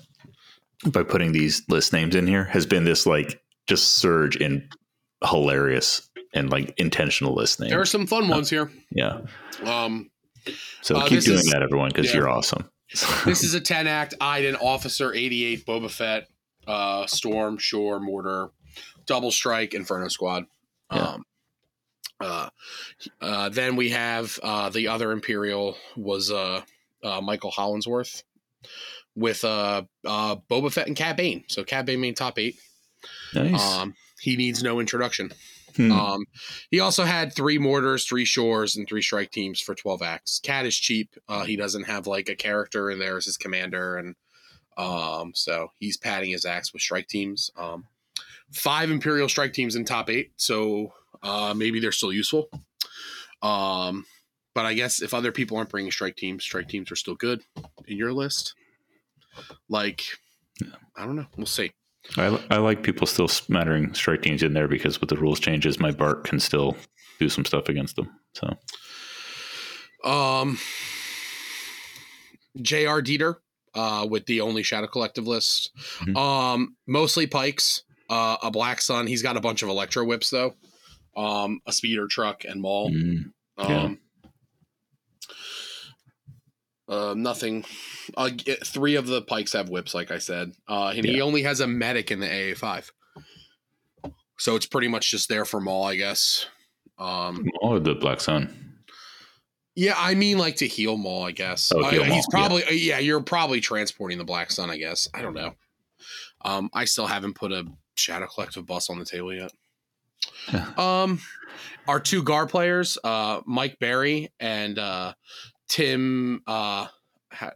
[0.91, 4.69] by putting these list names in here has been this like just surge in
[5.25, 7.71] hilarious and like intentional list names.
[7.71, 8.71] There are some fun ones here.
[8.91, 9.21] yeah.
[9.65, 10.11] Um,
[10.83, 12.17] So Uh, keep doing is- that, everyone, because yeah.
[12.17, 12.69] you're awesome.
[13.25, 16.29] this is a 10 act Iden, Officer 88, Boba Fett,
[16.67, 18.51] uh, Storm, Shore, Mortar,
[19.07, 20.45] Double Strike, Inferno Squad.
[20.93, 20.99] Yeah.
[21.15, 21.25] Um,
[22.21, 22.49] uh,
[23.21, 26.63] uh, then we have uh, the other Imperial was uh,
[27.05, 28.23] uh, Michael Hollinsworth
[29.15, 31.45] with uh, uh, Boba Fett and Cad Bane.
[31.49, 32.59] So Cad Bane made top eight.
[33.35, 33.63] nice.
[33.63, 35.33] Um, he needs no introduction.
[35.77, 35.93] Hmm.
[35.93, 36.25] Um,
[36.71, 40.41] he also had three mortars, three shores, and three strike teams for 12 acts.
[40.43, 41.15] Cad is cheap.
[41.29, 43.97] Uh, he doesn't have like a character in there as his commander.
[43.97, 44.15] And
[44.77, 47.51] um, so he's padding his acts with strike teams.
[47.57, 47.87] Um,
[48.53, 50.33] five Imperial strike teams in top eight.
[50.37, 52.49] So uh, maybe they're still useful.
[53.43, 54.07] Um,
[54.55, 57.43] but I guess if other people aren't bringing strike teams, strike teams are still good
[57.87, 58.55] in your list.
[59.69, 60.05] Like,
[60.97, 61.27] I don't know.
[61.37, 61.73] We'll see.
[62.17, 65.81] I, I like people still smattering strike teams in there because with the rules changes,
[65.81, 66.77] my Bart can still
[67.19, 68.11] do some stuff against them.
[68.35, 68.57] So
[70.09, 70.59] Um,
[72.61, 73.03] J.R.
[73.03, 73.37] Dieter
[73.75, 75.73] uh, with the only Shadow Collective list.
[76.03, 76.17] Mhm.
[76.17, 79.07] Um, mostly Pikes, uh, a Black Sun.
[79.07, 80.55] He's got a bunch of Electro Whips, though.
[81.17, 82.91] Um, a speeder truck and Maul.
[82.91, 83.99] mm, Um,
[86.95, 87.65] uh, nothing.
[88.17, 88.31] Uh,
[88.65, 90.53] three of the Pikes have whips, like I said.
[90.69, 92.91] Uh, and he only has a medic in the AA5.
[94.39, 96.47] So it's pretty much just there for Maul, I guess.
[96.99, 98.61] Um, of the Black Sun.
[99.77, 101.73] Yeah, I mean, like to heal Maul, I guess.
[101.75, 102.99] Oh, Uh, heal he's probably uh, yeah.
[102.99, 105.09] You're probably transporting the Black Sun, I guess.
[105.15, 105.55] I don't know.
[106.45, 107.65] Um, I still haven't put a
[107.97, 109.51] Shadow Collective bus on the table yet.
[110.79, 111.21] um,
[111.89, 115.15] our two Gar players, uh, Mike Barry and uh,
[115.75, 116.41] Tim.
[116.47, 116.87] Uh,
[117.31, 117.51] how,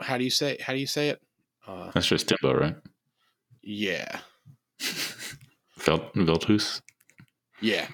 [0.00, 0.58] how do you say?
[0.60, 1.22] How do you say it?
[1.66, 2.76] Uh, That's just Timbo, right?
[3.62, 4.20] yeah,
[5.78, 6.82] Vel- Veltus.
[7.62, 7.88] yeah.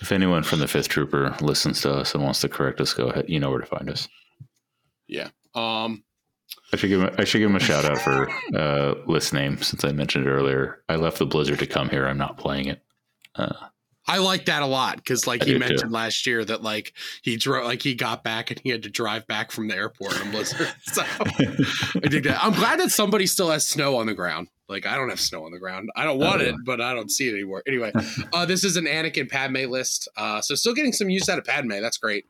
[0.00, 3.08] If anyone from the Fifth Trooper listens to us and wants to correct us, go
[3.08, 3.26] ahead.
[3.28, 4.08] You know where to find us.
[5.06, 5.28] Yeah.
[5.54, 6.02] Um,
[6.72, 9.58] I should give him, I should give him a shout out for uh, list name
[9.60, 10.82] since I mentioned it earlier.
[10.88, 12.06] I left the Blizzard to come here.
[12.06, 12.82] I'm not playing it.
[13.34, 13.52] Uh,
[14.08, 15.66] I like that a lot because, like I he do, too.
[15.68, 18.90] mentioned last year, that like he drove, like he got back and he had to
[18.90, 20.68] drive back from the airport in Blizzard.
[20.92, 24.48] So I think that I'm glad that somebody still has snow on the ground.
[24.68, 25.90] Like I don't have snow on the ground.
[25.96, 27.62] I don't want Oh, it, but I don't see it anymore.
[27.66, 27.92] Anyway,
[28.32, 30.08] uh, this is an Anakin Padme list.
[30.16, 31.70] Uh, so still getting some use out of Padme.
[31.80, 32.24] That's great.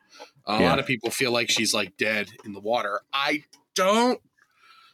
[0.46, 0.68] Uh, A Yeah.
[0.70, 3.00] lot of people feel like she's like dead in the water.
[3.12, 3.42] I
[3.74, 4.20] don't.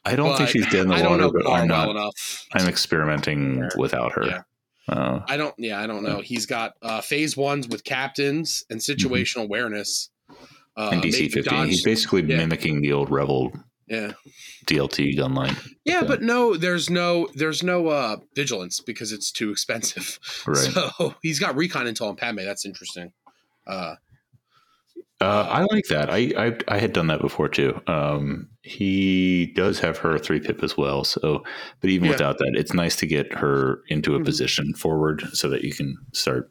[0.06, 1.90] I don't think she's dead in the I don't water, know but I'm well not.
[1.96, 2.46] enough.
[2.54, 4.24] I'm experimenting without her.
[4.26, 4.42] Yeah.
[4.88, 5.54] Uh, I don't.
[5.58, 6.20] Yeah, I don't know.
[6.20, 10.10] He's got uh, phase ones with captains and situational awareness.
[10.76, 11.68] Uh, and DC 15.
[11.68, 12.38] He's basically yeah.
[12.38, 13.52] mimicking the old Rebel
[13.86, 14.12] yeah,
[14.66, 15.56] DLT gun line.
[15.84, 20.18] yeah, but no, there's no, there's no uh, vigilance because it's too expensive.
[20.46, 20.56] Right.
[20.56, 22.40] So he's got recon intel on Padme.
[22.44, 23.12] That's interesting.
[23.66, 23.94] Uh,
[25.24, 26.10] Uh, I like that.
[26.10, 27.80] I, I I had done that before too.
[27.86, 31.04] Um, he does have her three pip as well.
[31.04, 31.42] So,
[31.80, 32.12] but even Yeah.
[32.12, 34.24] without that, it's nice to get her into a Mhm.
[34.24, 36.50] position forward so that you can start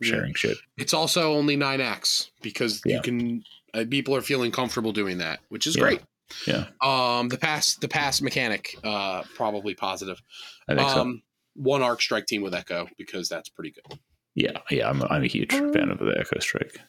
[0.00, 0.10] Yeah.
[0.10, 0.56] sharing shit.
[0.78, 3.42] it's also only nine X because you can.
[3.74, 5.82] Uh, people are feeling comfortable doing that, which is Yeah.
[5.82, 6.00] great.
[6.46, 10.20] Yeah, Um, the pass, the pass mechanic, uh, probably positive.
[10.68, 11.00] I think so.
[11.02, 11.22] Um,
[11.54, 13.98] one arc strike team with Echo because that's pretty good.
[14.34, 14.88] Yeah, yeah.
[14.88, 16.80] I'm I'm a huge fan of the Echo Strike.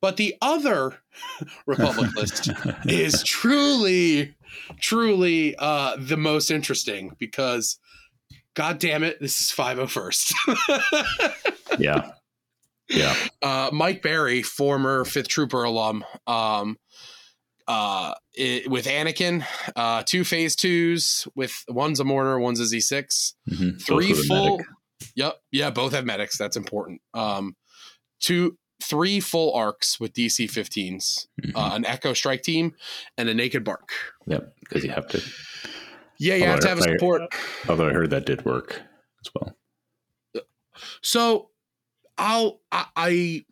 [0.00, 0.98] But the other
[1.66, 2.50] Republic list
[2.84, 4.36] is truly,
[4.80, 7.78] truly uh, the most interesting because,
[8.54, 10.34] god damn it, this is 501st.
[11.78, 12.12] yeah,
[12.88, 13.14] yeah.
[13.42, 16.78] uh, Mike Barry, former Fifth Trooper alum, um,
[17.66, 19.44] uh, i with Anakin,
[19.76, 23.34] uh, two phase twos with one's a mortar, one's a Z6.
[23.50, 23.82] Mhm.
[23.82, 24.66] Three full medic.
[25.14, 27.54] yep yeah both have medics that's important um
[28.20, 31.52] two three full arcs with dc 15s Mhm.
[31.56, 32.74] uh, an echo strike team
[33.16, 33.90] and a naked bark
[34.26, 35.22] Yep, because you have to.
[36.18, 37.22] yeah you Although have to have a I- support
[37.68, 38.82] Although I heard that did work
[39.24, 40.44] as well.
[41.02, 41.50] so
[42.16, 43.44] i'll i, I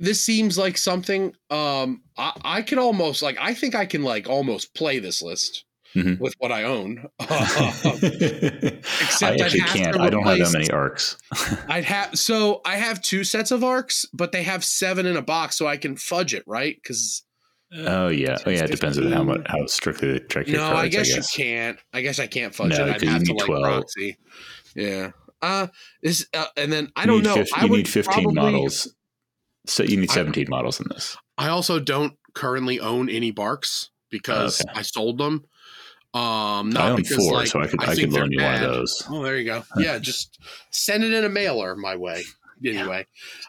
[0.00, 4.28] this seems like something um I, I could almost like i think i can like
[4.28, 6.18] almost play this list Mhm.
[6.20, 7.30] with what i own I
[9.22, 10.00] I'd actually have can't.
[10.00, 11.16] I don't have that many arcs.
[11.68, 15.22] I'd have so I have two sets of arcs, but they have seven in a
[15.22, 16.76] box, so I can fudge it, right?
[16.80, 17.22] Because
[17.72, 18.64] Oh yeah, oh yeah.
[18.64, 20.80] It depends on how much how strictly they track your no, cards.
[20.86, 21.78] I guess, you can't.
[21.92, 22.88] I guess I can't fudge No, it.
[22.88, 23.62] I'd 'cause you have to need like 12.
[23.64, 24.16] proxy.
[24.74, 25.10] Yeah.
[25.42, 25.66] Uh,
[26.02, 27.34] this uh, and then I You don't know.
[27.34, 28.94] fif- I you would need fifteen probably- models.
[29.66, 31.16] So you need I- seventeen models in this.
[31.36, 34.70] I also don't currently own any barks because Okay.
[34.74, 35.44] I sold them.
[36.18, 38.40] Um, not I own because four, like, so I could I, think could loan they're
[38.40, 39.02] you one of those.
[39.08, 39.62] Oh, there you go.
[39.76, 42.24] Yeah, just send it in a mailer my way.
[42.64, 43.06] Anyway,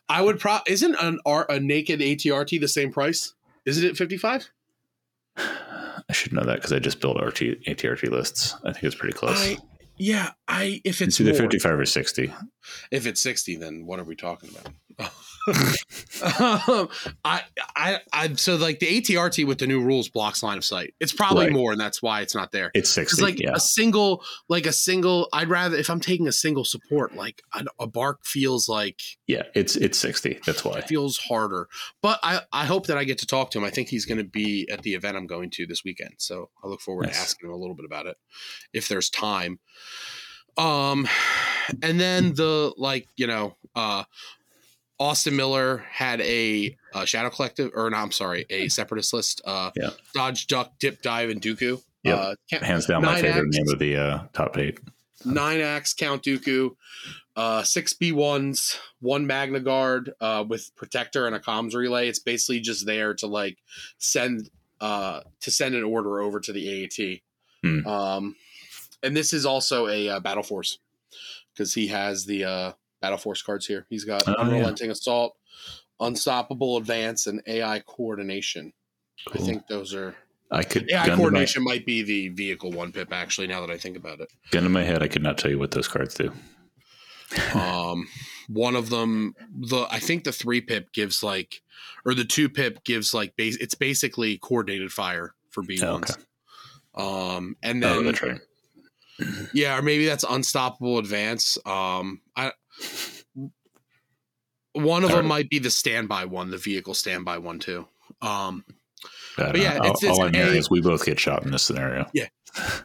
[0.08, 0.60] I would pro.
[0.68, 3.34] Isn't an R a naked ATRT the same price?
[3.66, 4.48] Isn't it fifty five?
[5.38, 8.56] I should know that because I just built RT ATRT lists.
[8.64, 9.42] I think it's pretty close.
[9.42, 9.58] I
[10.00, 10.32] yeah.
[10.48, 12.34] I if it's it's either more, fifty-five or sixty.
[12.92, 14.74] if it's sixty, then what are we talking about?
[16.22, 16.90] um,
[17.24, 17.44] I,
[17.76, 20.94] I, I, so like the ATRT with the new rules blocks line of sight.
[21.00, 21.54] It's probably Right.
[21.54, 22.72] more, and that's why it's not there.
[22.74, 23.22] It's Because sixty.
[23.24, 27.16] like yeah, a single, like a single, I'd rather if I'm taking a single support,
[27.16, 29.44] like a, a bark feels like yeah.
[29.56, 30.40] It's it's sixty.
[30.46, 30.80] That's why.
[30.80, 31.68] it feels harder.
[32.02, 33.64] But I, I hope that I get to talk to him.
[33.64, 36.50] I think he's going to be at the event I'm going to this weekend, so
[36.64, 37.16] I look forward Nice.
[37.16, 38.18] to asking him a little bit about it
[38.74, 39.60] if there's time.
[40.58, 41.08] Um,
[41.82, 44.04] and then the like you know, uh,
[45.00, 49.42] Austin Miller had a, uh Shadow Collective, or no, I'm sorry, a Separatist list.
[49.46, 49.92] Uh, Yeah.
[50.14, 51.82] Dodge, Duck, Dip, Dive, and Dooku.
[52.04, 52.18] Yep.
[52.18, 53.58] Uh, Hands down, my favorite X.
[53.58, 54.80] name of the uh, top eight.
[55.26, 56.72] nine axe Count Dooku,
[57.36, 62.08] uh, six B ones, one Magna Guard uh, with protector and a comms relay.
[62.10, 63.58] It's basically just there to like
[63.98, 64.50] send
[64.82, 67.22] uh, to send an order over to the AAT.
[67.64, 67.86] Hmm.
[67.88, 68.36] Um,
[69.04, 70.80] and this is also a uh, Battle Force
[71.54, 73.86] because he has the uh, Battle Force cards here.
[73.90, 74.44] He's got Oh, yeah.
[74.44, 75.36] Unrelenting Assault,
[76.00, 78.74] Unstoppable Advance, and AI Coordination.
[79.28, 79.42] Cool.
[79.42, 80.16] I think those are
[80.52, 83.48] I could AI to, my, Coordination might be the vehicle one pip actually.
[83.48, 84.32] Now that I think about it.
[84.52, 86.32] gun to my head, I could not tell you what those cards do.
[87.54, 88.08] um
[88.48, 91.62] one of them the i think the three pip gives like
[92.04, 96.18] or the two pip gives like base it's basically coordinated fire for b Oh, ones
[96.96, 98.42] um and Oh, then that's right.
[99.54, 102.52] Yeah or maybe that's unstoppable advance um i
[104.74, 107.88] one of them might be the standby one the vehicle standby one too
[108.22, 108.64] um
[109.38, 109.86] but yeah, know.
[109.86, 112.06] it's- all, it's all I know is we both get shot in this scenario.
[112.14, 112.28] Yeah,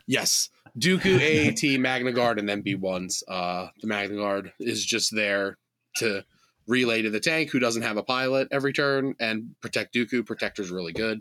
[0.06, 0.48] yes.
[0.78, 3.22] Dooku, AAT, Magna Guard, and then B1s.
[3.26, 5.58] Uh, the Magna Guard is just there
[5.96, 6.24] to
[6.66, 10.24] relay to the tank who doesn't have a pilot every turn and protect Dooku.
[10.26, 11.20] Protector's really good.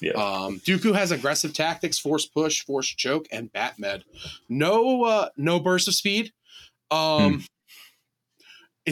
[0.00, 0.12] Yeah.
[0.12, 4.04] Um, Dooku has aggressive tactics, force push, force choke, and bat med.
[4.48, 6.32] No, uh, no burst of speed.
[6.90, 7.44] Um,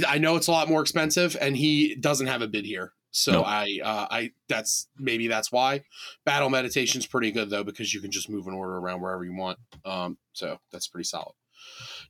[0.06, 2.92] I know it's a lot more expensive, and he doesn't have a bid here.
[3.12, 3.42] So.
[3.44, 5.82] I, uh, I that's maybe that's why
[6.24, 9.36] battle meditation's pretty good though because you can just move an order around wherever you
[9.36, 9.58] want.
[9.84, 11.34] Um, so that's pretty solid.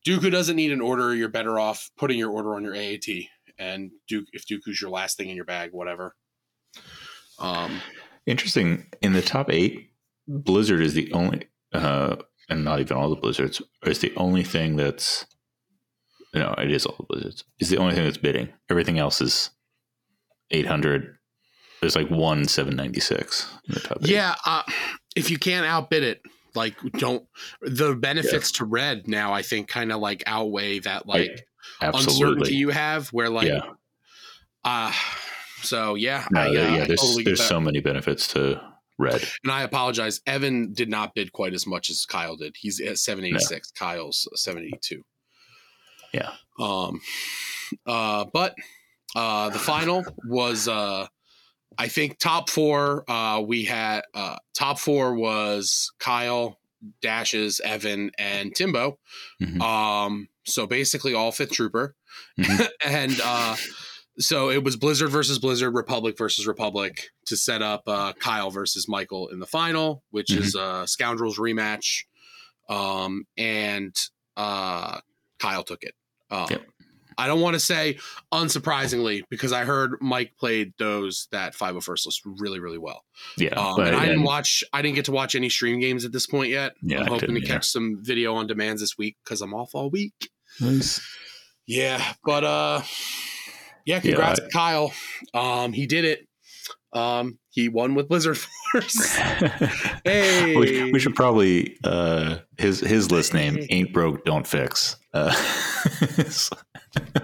[0.07, 1.15] Dooku doesn't need an order.
[1.15, 3.27] You're better off putting your order on your AAT,
[3.63, 6.15] and Duke if Duke Dooku's your last thing in your bag, whatever.
[7.39, 7.81] Um,
[8.27, 8.87] Interesting.
[9.01, 9.91] In the top eight,
[10.29, 12.17] Blizzard is the only, uh,
[12.49, 15.27] and not even all the Blizzards, is the only thing that's,
[16.35, 18.49] no, it is all the Blizzards, is the only thing that's bidding.
[18.71, 19.51] Everything else is
[20.51, 21.17] 800.
[21.81, 24.11] There's like one 796 in the top eight.
[24.11, 24.63] yeah, uh,
[25.17, 26.23] if you can't outbid it,
[26.55, 27.27] like don't
[27.63, 29.33] the benefits to red now.
[29.33, 32.55] I think kind of like outweigh that like uncertainty Absolutely.
[32.55, 33.61] you have where like yeah.
[34.65, 34.93] uh
[35.63, 38.61] so yeah No, I, uh, yeah, there's, totally there's so many benefits to
[38.99, 39.23] red.
[39.43, 42.99] and i apologize evan did not bid quite as much as kyle did he's at
[42.99, 45.03] 786 kyle's 782
[46.13, 46.33] Yeah.
[46.61, 47.01] um
[47.87, 48.55] uh but
[49.17, 51.07] uh the final was uh
[51.79, 56.59] i think top four uh we had uh top four was kyle
[57.01, 58.99] dashes evan and timbo
[59.41, 59.61] Mhm.
[59.61, 61.95] um so basically all fifth trooper
[62.39, 62.69] Mhm.
[62.85, 63.57] and uh
[64.19, 68.87] so it was blizzard versus blizzard republic versus republic to set up uh kyle versus
[68.89, 70.39] michael in the final which Mhm.
[70.39, 72.05] is a scoundrels rematch
[72.69, 73.95] um and
[74.37, 75.01] uh
[75.39, 75.95] kyle took it
[76.31, 76.63] um, Yep.
[77.19, 77.99] i don't want to say
[78.33, 83.05] unsurprisingly because i heard mike played those that 501st list really really well
[83.37, 83.55] Yeah.
[83.55, 84.65] um, but and I didn't watch.
[84.73, 86.73] I didn't get to watch any stream games at this point yet.
[86.83, 89.75] Yeah, I'm hoping to didn't catch some video on demands this week because I'm off
[89.75, 90.31] all week.
[90.61, 91.01] Nice.
[91.67, 92.83] Yeah, but uh,
[93.87, 94.93] yeah, congrats I- to Kyle.
[95.35, 96.27] Um, he did it.
[96.93, 98.37] Um, he won with Blizzard
[98.73, 99.17] Force.
[100.05, 100.57] Hey.
[100.57, 105.33] we, we should probably uh his his list name ain't broke don't fix uh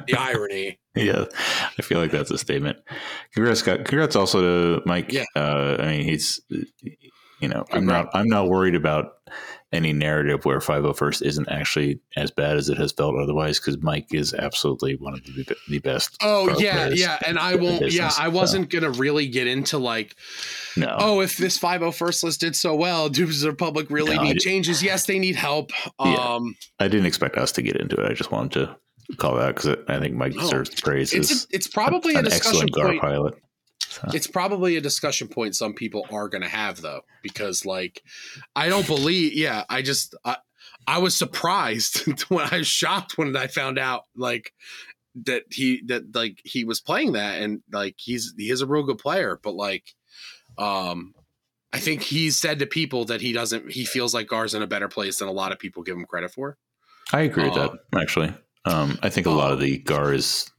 [0.06, 0.78] the irony.
[0.94, 1.24] yeah
[1.78, 2.78] i feel like that's a statement
[3.34, 3.84] congrats Scott.
[3.84, 4.40] congrats also
[4.78, 5.24] to mike Yeah.
[5.34, 6.40] uh i mean he's
[7.40, 9.14] you know i'm not i'm not worried about
[9.70, 14.06] any narrative where 501st isn't actually as bad as it has felt otherwise because mike
[14.14, 17.92] is absolutely one of the, the best Oh yeah, yeah, and I won't.
[17.92, 20.16] Yeah, I wasn't gonna really get into like,
[20.76, 24.38] no oh, if this 501st list did so well, does the Republic really No, need
[24.38, 24.82] changes?
[24.82, 25.70] Yes, they need help.
[26.02, 26.14] Yeah.
[26.14, 28.76] Um, i didn't expect us to get into it i just wanted to
[29.16, 32.24] call that because i think mike deserves the praise it's a, it's probably a an
[32.24, 33.00] discussion excellent gar point.
[33.00, 33.34] pilot
[33.80, 38.02] So, it's probably a discussion point some people are going to have though because like
[38.54, 40.36] i don't believe yeah i just i,
[40.86, 44.52] I was surprised when i was shocked when i found out like
[45.24, 48.84] that he that like he was playing that and like he's he is a real
[48.84, 49.94] good player but like
[50.58, 51.14] um
[51.72, 54.66] i think he's said to people that he doesn't he feels like gar's in a
[54.66, 56.58] better place than a lot of people give him credit for
[57.12, 57.72] I agree with that.
[57.98, 60.50] Actually, um, I think a lot of the Gar is,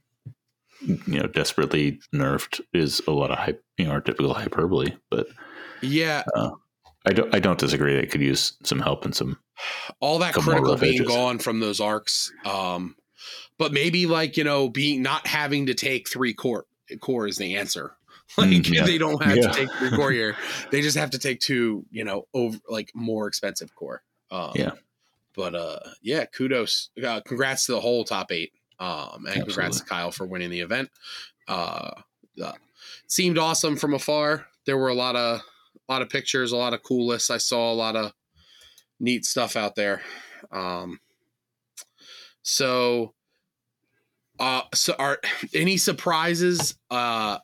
[0.82, 4.92] you know, desperately nerfed is a lot of hype, you know, our typical hyperbole.
[5.10, 5.26] But
[5.82, 6.24] yeah
[7.06, 7.94] I don't, I don't disagree.
[7.98, 9.38] They could use some help and some.
[10.00, 11.08] all that critical being edges.
[11.08, 12.94] gone from those arcs um
[13.58, 16.64] but maybe like you know being not having to take three core
[17.00, 17.94] core is the answer
[18.38, 18.84] like Mm, yeah.
[18.86, 19.48] they don't have Yeah.
[19.48, 20.34] to take three core here
[20.70, 24.70] they just have to take two you know over like more expensive core um Yeah.
[25.34, 29.84] but uh yeah kudos uh, congrats to the whole top eight um and congrats to
[29.84, 30.90] kyle for winning the event.
[31.46, 31.90] Uh,
[32.42, 32.52] uh
[33.06, 34.46] seemed awesome from afar.
[34.66, 35.40] There were a lot of
[35.88, 37.30] a lot of pictures a lot of cool lists.
[37.30, 38.12] I saw a lot of
[38.98, 40.02] neat stuff out there.
[40.50, 40.98] Um
[42.42, 43.14] so
[44.38, 45.20] uh so are
[45.54, 47.38] any surprises uh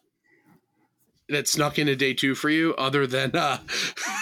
[1.28, 3.58] that snuck into day two for you other than uh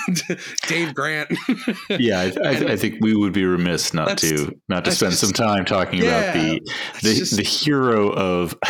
[0.69, 1.31] dave grant
[1.91, 5.21] Yeah, I, I, I think we would be remiss not to not to spend just-
[5.23, 6.61] some time talking about the
[7.03, 8.55] the, just- the hero of,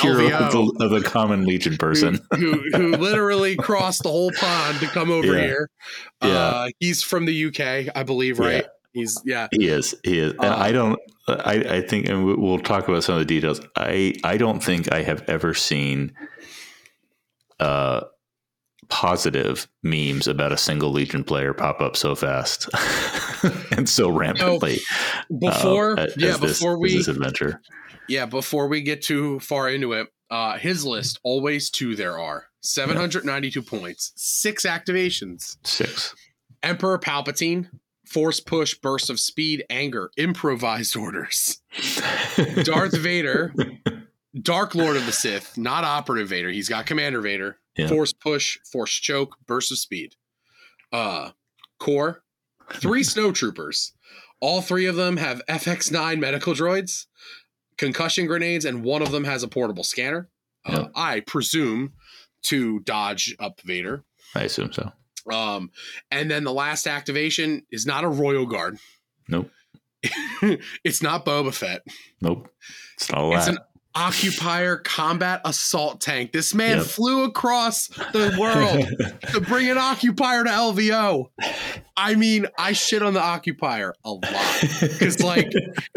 [0.00, 2.18] hero of the, of the common legion person.
[2.36, 5.40] who, who who literally crossed the whole pond to come over Yeah.
[5.42, 5.70] here
[6.22, 6.28] Yeah.
[6.30, 9.94] uh he's from the uk i believe right he's yeah He is.
[10.04, 10.32] He is.
[10.32, 10.98] And Uh, I don't.
[11.28, 13.60] I, I think, and we- we'll talk about some of the details.
[13.76, 16.12] I I don't think I have ever seen
[17.60, 18.02] uh
[18.88, 22.68] positive memes about a single Legion player pop up so fast
[23.72, 24.78] and so rampantly.
[25.40, 27.60] before uh, yeah this- before we this adventure.
[28.08, 32.46] Yeah, before we get too far into it, uh, his list always two there are
[32.60, 36.14] 792 points, six activations Six.
[36.64, 37.68] Emperor Palpatine,
[38.06, 41.62] Force Push, Burst of Speed, Anger, Improvised Orders,
[42.64, 43.54] Darth Vader,
[44.40, 46.50] Dark Lord of the Sith, not Operative Vader.
[46.50, 47.88] He's got Commander Vader, Yeah.
[47.88, 50.14] Force Push, Force Choke, Burst of Speed,
[50.92, 51.30] uh,
[51.78, 52.22] Core,
[52.74, 53.92] three Snow Troopers.
[54.40, 57.06] All three of them have FX9 medical droids.
[57.78, 60.28] concussion grenades, and one of them has a portable scanner.
[60.64, 60.88] Uh, Yeah.
[60.94, 61.92] I presume
[62.44, 64.04] to dodge up Vader.
[64.34, 64.92] I assume so.
[65.32, 65.70] Um,
[66.10, 68.78] and then the last activation is not a Royal Guard.
[69.28, 69.50] Nope.
[70.84, 71.82] it's not Boba Fett.
[72.20, 72.48] Nope.
[72.96, 73.58] It's not a It's an
[73.94, 76.32] Occupier combat assault tank.
[76.32, 76.86] This man Yep.
[76.86, 78.86] flew across the world
[79.32, 81.26] to bring an Occupier to LVO.
[81.96, 84.22] I mean, I shit on the Occupier a lot
[84.80, 85.52] because, like,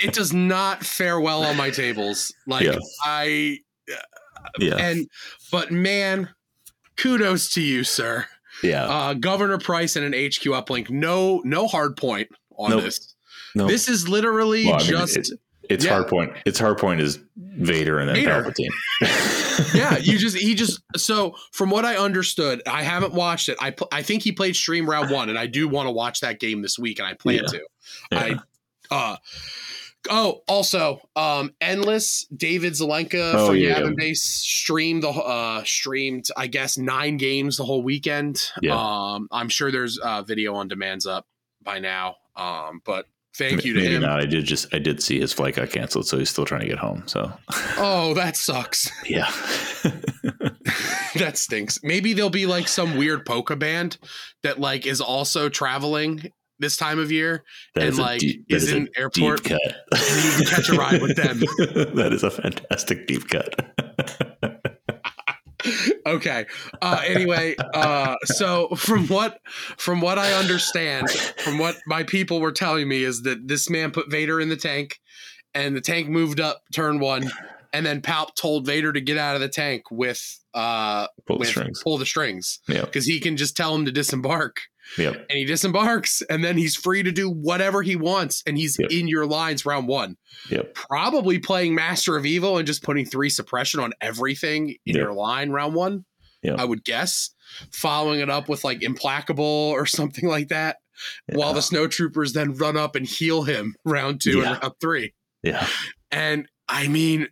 [0.00, 2.32] it does not fare well on my tables.
[2.46, 2.78] Like, Yeah.
[3.04, 3.58] I
[4.60, 4.76] yeah.
[4.76, 5.08] and
[5.50, 6.28] but man,
[6.96, 8.26] kudos to you, sir.
[8.62, 8.84] yeah.
[8.86, 10.88] Uh, Governor Price and an HQ uplink.
[10.90, 12.84] No, no hard point on Nope.
[12.84, 13.14] this.
[13.54, 13.66] no.
[13.66, 15.28] This is literally Well, I mean, just it-
[15.68, 15.92] its yeah.
[15.92, 16.32] hard point.
[16.46, 18.42] Its hard point is Vader and then Vader.
[18.42, 19.74] Palpatine.
[19.74, 19.98] yeah.
[19.98, 23.56] You just he just so from what I understood, I haven't watched it.
[23.60, 26.20] I pl- I think he played stream round one, and I do want to watch
[26.20, 27.42] that game this week, and I plan Yeah.
[27.48, 27.60] to.
[28.12, 28.18] Yeah.
[28.20, 28.36] I
[28.90, 29.16] uh
[30.10, 33.96] oh also um endless David Zelenka Oh, from yeah, Yavin.
[33.96, 38.50] Base streamed the uh streamed I guess nine games the whole weekend.
[38.62, 38.76] Yeah.
[38.76, 41.26] Um I'm sure there's uh video on demands up
[41.62, 42.16] by now.
[42.36, 43.06] Um but
[43.38, 44.02] thank you to Maybe him.
[44.02, 44.20] not.
[44.20, 46.66] I did just I did see his flight got canceled, so he's still trying to
[46.68, 47.04] get home.
[47.06, 47.32] So
[47.78, 48.90] Oh, that sucks.
[49.08, 49.30] yeah.
[51.16, 51.80] that stinks.
[51.82, 53.98] Maybe there'll be like some weird polka band
[54.42, 57.44] that like is also traveling this time of year
[57.76, 59.44] That and is like deep- is a in airport.
[59.44, 59.76] deep cut.
[59.92, 61.38] and you can catch a ride with them.
[61.94, 63.54] that is a fantastic deep cut.
[66.08, 66.46] Okay.
[66.82, 69.38] Uh, anyway, uh, so from what
[69.76, 73.90] from what I understand, from what my people were telling me, is that this man
[73.90, 74.98] put Vader in the tank,
[75.54, 77.30] and the tank moved up turn one,
[77.72, 80.20] and then Palp told Vader to get out of the tank with
[80.54, 81.82] uh Pull the with strings.
[81.82, 82.80] pull the strings Yeah.
[82.82, 84.56] because he can just tell him to disembark.
[84.96, 85.26] Yep.
[85.28, 88.90] and he disembarks and then he's free to do whatever he wants and he's Yep.
[88.90, 90.16] in your lines round one
[90.50, 90.74] Yep.
[90.74, 95.50] probably playing master of evil and just putting three suppression on everything in your line
[95.50, 96.04] round one
[96.56, 97.30] i would guess
[97.72, 100.78] following it up with like implacable or something like that
[101.34, 105.12] while the snow troopers then run up and heal him round two and round three
[105.42, 105.66] Yeah.
[106.10, 107.28] and i mean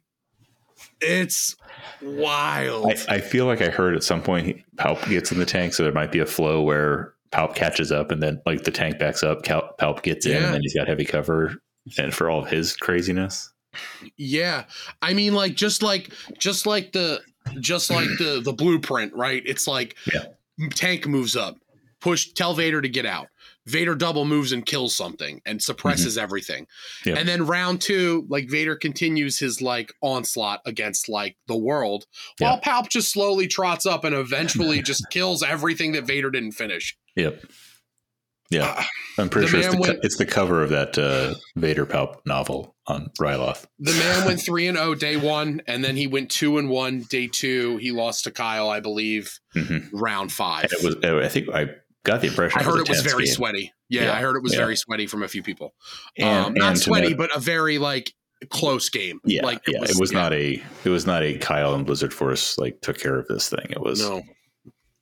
[1.01, 1.57] it's
[2.03, 5.47] wild I, I feel like I heard at some point he, Palp gets in the
[5.47, 8.71] tank, so there might be a flow where Palp catches up, and then like the
[8.71, 11.57] tank backs up, Palp gets in, and then he's got heavy cover,
[11.99, 13.53] and for all of his craziness.
[14.17, 14.65] Yeah.
[15.03, 17.21] I mean like just like just like the
[17.61, 19.43] just like the the blueprint, right?
[19.45, 20.25] It's like Yeah.
[20.71, 21.59] tank moves up.
[22.01, 23.29] Push tell Vader to get out.
[23.67, 26.23] Vader double moves and kills something and suppresses mm-hmm.
[26.23, 26.67] everything.
[27.05, 27.19] Yep.
[27.19, 32.07] And then round 2, like Vader continues his like onslaught against like the world
[32.39, 36.97] while Palp just slowly trots up and eventually just kills everything that Vader didn't finish.
[37.17, 37.43] Yep.
[38.49, 38.87] Yeah, Ah,
[39.19, 42.77] I'm pretty sure it's the, went- it's the cover of that uh, Vader Palp novel
[42.87, 43.67] on Ryloth.
[43.81, 47.01] The man went three and zero day one, and then he went two and one
[47.11, 47.77] day two.
[47.79, 49.89] He lost to Kyle, I believe, Mhm.
[49.93, 50.67] round five.
[50.71, 50.95] It was.
[51.03, 51.71] I think I
[52.05, 52.61] got the impression.
[52.61, 53.35] I heard it was very game.
[53.35, 53.73] sweaty.
[53.89, 54.61] Yeah, Yeah, I heard it was yeah.
[54.61, 55.75] very sweaty from a few people.
[56.17, 58.13] And, um, not sweaty, note- but a very like
[58.51, 59.19] close game.
[59.25, 60.63] yeah, like yeah, it was not a.
[60.85, 63.67] It was not a Kyle and Blizzard Force like took care of this thing.
[63.71, 64.01] It was.
[64.09, 64.23] No,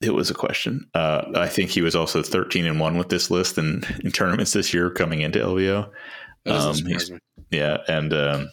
[0.04, 0.86] It was a question.
[0.94, 4.52] Uh, I think he was also 13 and one with this list in, in tournaments
[4.52, 5.90] this year coming into LVO.
[6.46, 7.18] Um, surprise he's- me.
[7.50, 8.50] Yeah, and um,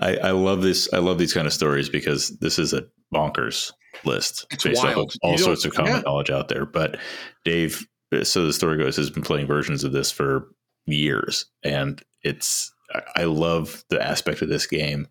[0.00, 0.88] I, I love this.
[0.92, 2.84] I love these kind of stories because this is a
[3.14, 3.72] bonkers
[4.04, 6.00] list It's based off of all You sorts of common yeah.
[6.00, 6.66] knowledge out there.
[6.66, 6.98] But
[7.44, 7.86] Dave,
[8.22, 10.48] so the story goes, has been playing versions of this for
[10.86, 15.08] years, and it's I- I love the aspect of this game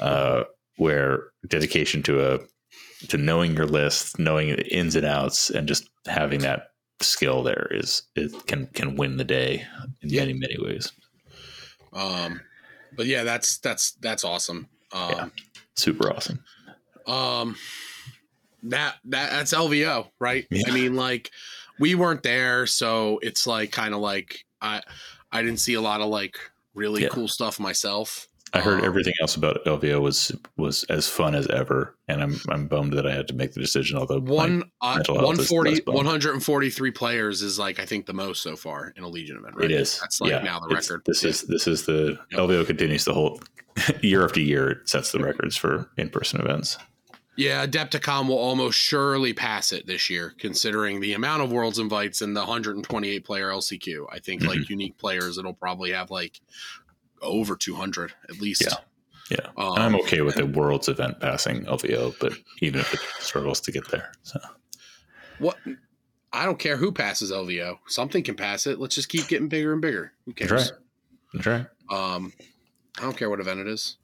[0.00, 0.44] uh,
[0.76, 2.38] where dedication to a
[3.08, 6.68] to knowing your list, knowing the ins and outs, and just having that
[7.00, 9.66] skill there is it can can win the day
[10.02, 10.20] in Yeah.
[10.20, 10.92] many many ways.
[11.92, 12.40] Um,
[12.96, 14.68] but yeah, that's that's that's awesome.
[14.92, 15.28] Um, Yeah.
[15.76, 16.42] Super awesome.
[17.06, 17.56] um,
[18.64, 20.46] that that that's LVO, right?
[20.50, 20.64] Yeah.
[20.68, 21.30] I mean, like
[21.78, 24.82] we weren't there, so it's like kind of like I
[25.32, 26.38] I didn't see a lot of like
[26.74, 27.08] really Yeah.
[27.08, 28.28] cool stuff myself.
[28.54, 32.36] I heard Um, everything else about LVO was was as fun as ever, and I'm
[32.48, 33.98] I'm bummed that I had to make the decision.
[33.98, 38.42] Although One uh, mental health is 140 143 players is like I think the most
[38.42, 39.56] so far in a Legion event.
[39.56, 39.70] Right?
[39.70, 41.02] it is That's like yeah, now the it's- record.
[41.04, 41.30] This Yeah.
[41.30, 42.40] is this is the Yep.
[42.40, 43.48] LVO continues to hold
[44.00, 44.70] year after year.
[44.70, 46.78] It sets the records for in person events.
[47.36, 52.22] Yeah, Adepticon will almost surely pass it this year, considering the amount of worlds invites
[52.22, 54.06] and the 128 player LCQ.
[54.12, 54.48] I think Mm-hmm.
[54.50, 56.40] like unique players, it'll probably have like
[57.24, 58.62] over 200 at least.
[58.66, 58.76] Yeah.
[59.30, 63.58] Yeah, Um, I'm okay with the Worlds event passing LVO, but even if it struggles
[63.62, 64.38] to get there, so
[65.38, 65.56] What?
[66.30, 67.78] I don't care who passes LVO.
[67.86, 68.78] Something can pass it.
[68.78, 70.12] Let's just keep getting bigger and bigger.
[70.26, 70.50] Who cares?
[70.50, 70.80] that's right.
[71.32, 71.66] That's right.
[72.14, 72.34] Um,
[72.98, 73.96] I don't care what event it is,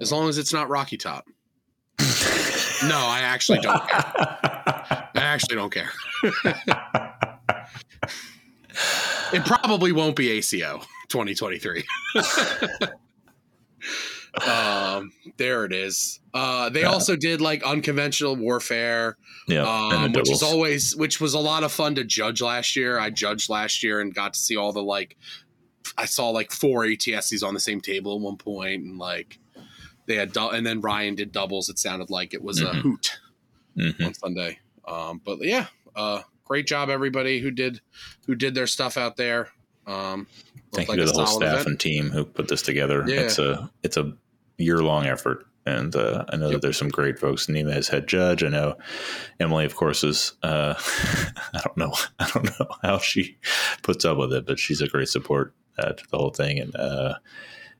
[0.00, 1.26] as long as it's not Rocky Top.
[2.00, 3.88] no, I actually don't.
[3.88, 4.00] Care.
[4.26, 5.90] I actually don't care.
[9.32, 11.84] it probably won't be ACO 2023.
[14.46, 16.20] um, there it is.
[16.32, 16.90] Uh, they Yeah.
[16.90, 19.16] also did like unconventional warfare,
[19.48, 22.98] yeah, um, which is always which was a lot of fun to judge last year.
[22.98, 25.16] I judged last year and got to see all the like.
[25.98, 29.38] I saw like four AT-STs on the same table at one point, and like
[30.06, 31.68] they had, dou- and then Ryan did doubles.
[31.68, 32.80] It sounded like it was a Mhm.
[32.82, 33.18] hoot
[33.76, 34.06] Mhm.
[34.06, 34.58] on Sunday.
[34.86, 37.80] Um, but yeah, uh, great job everybody who did
[38.26, 39.50] who did their stuff out there.
[39.86, 40.28] Um,
[40.72, 41.66] Thank like you to the whole staff event.
[41.68, 43.04] and team who put this together.
[43.06, 43.20] Yeah.
[43.22, 44.12] It's a it's a
[44.58, 46.52] year long effort, and uh, I know Yep.
[46.52, 47.46] that there's some great folks.
[47.46, 48.44] Nima is head judge.
[48.44, 48.76] I know
[49.40, 50.34] Emily, of course, is.
[50.42, 50.74] Uh,
[51.54, 51.92] I don't know.
[52.20, 53.36] I don't know how she
[53.82, 56.76] puts up with it, but she's a great support uh, to the whole thing, and
[56.76, 57.14] uh,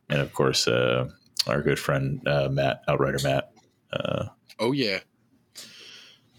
[0.09, 1.09] and of course uh,
[1.47, 3.53] our good friend uh, Matt Outrider Matt.
[3.93, 4.27] Uh,
[4.59, 4.99] Oh yeah.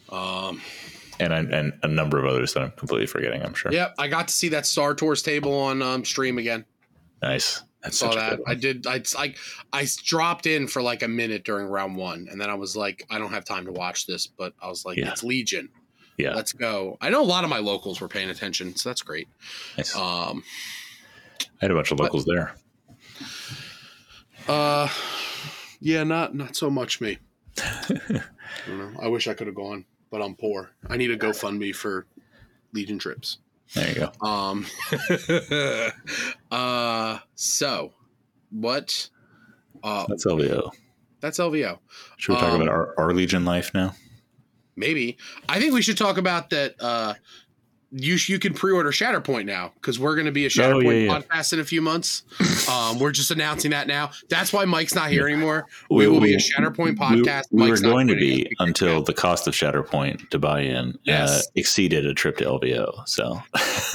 [0.10, 0.62] Um,
[1.20, 3.42] and, I, and a number of others that I'm completely forgetting.
[3.44, 3.72] I'm sure.
[3.72, 6.66] yep, I got to see that Star Tours table on um, stream again.
[7.22, 7.62] Nice.
[7.84, 8.40] That's saw that.
[8.48, 8.86] I did.
[8.86, 9.38] I like.
[9.74, 13.06] I dropped in for like a minute during round one, and then I was like,
[13.10, 15.10] I don't have time to watch this, but I was like, Yeah.
[15.10, 15.70] it's Legion.
[16.18, 16.36] Yeah.
[16.36, 16.98] Let's go.
[17.02, 19.28] I know a lot of my locals were paying attention, so that's great.
[19.78, 19.96] Nice.
[19.96, 20.44] Um,
[21.40, 22.54] I had a bunch of locals there.
[24.48, 24.88] uh,
[25.80, 27.18] yeah, not not so much me.
[27.58, 28.00] I,
[28.68, 29.00] don't know.
[29.02, 30.72] I wish I could have gone, but I'm poor.
[30.90, 32.06] I need a GoFundMe for
[32.74, 33.38] Legion trips.
[33.74, 34.28] There you go.
[34.28, 34.66] Um,
[36.52, 37.94] uh, so
[38.50, 39.10] what?
[39.84, 40.72] Uh, That's LVO.
[41.22, 41.80] that's LVO.
[42.18, 43.96] Should we talk Um, about our, our Legion life now?
[44.76, 45.18] Maybe.
[45.50, 46.76] I think we should talk about that.
[46.80, 47.14] Uh,
[47.92, 51.08] you you can pre-order Shatterpoint now because we're going to be a Shatterpoint Oh, yeah,
[51.08, 51.20] yeah.
[51.22, 52.24] podcast in a few months.
[52.72, 54.12] Um, we're just announcing that now.
[54.30, 55.66] That's why Mike's not here anymore.
[55.90, 57.46] We, will be a Shatterpoint podcast.
[57.52, 59.02] We, we were going to be until now.
[59.02, 63.08] the cost of Shatterpoint to buy in uh, exceeded a trip to LVO.
[63.10, 63.42] So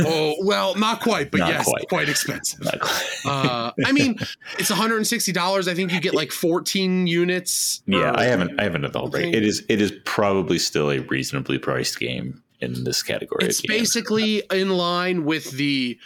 [0.00, 1.88] oh well, not quite, but Not yes, quite.
[1.88, 2.60] quite, expensive.
[2.60, 3.20] quite.
[3.24, 4.18] uh, I mean,
[4.58, 5.68] it's 160 dollars.
[5.68, 7.82] I think you get like 14 units.
[7.86, 9.26] yeah, I haven't I haven't done the whole break.
[9.28, 9.36] Okay.
[9.38, 13.46] It is it is probably still a reasonably priced game in this category.
[13.46, 15.98] It's basically in line with the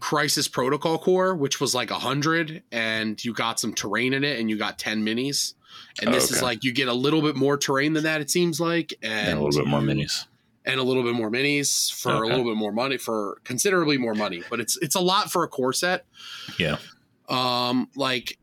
[0.00, 4.40] Crisis Protocol core, which was like a hundred, and you got some terrain in it,
[4.40, 5.54] and you got ten minis.
[6.00, 8.20] And Oh, this is like you get a little bit more terrain than that.
[8.20, 10.26] It seems like, and, and a little bit more minis.
[10.64, 12.32] and a little bit more minis for Okay.
[12.32, 14.42] a little bit more money for considerably more money.
[14.50, 16.04] But it's it's a lot for a core set.
[16.58, 16.76] Yeah.
[17.28, 18.38] Um, like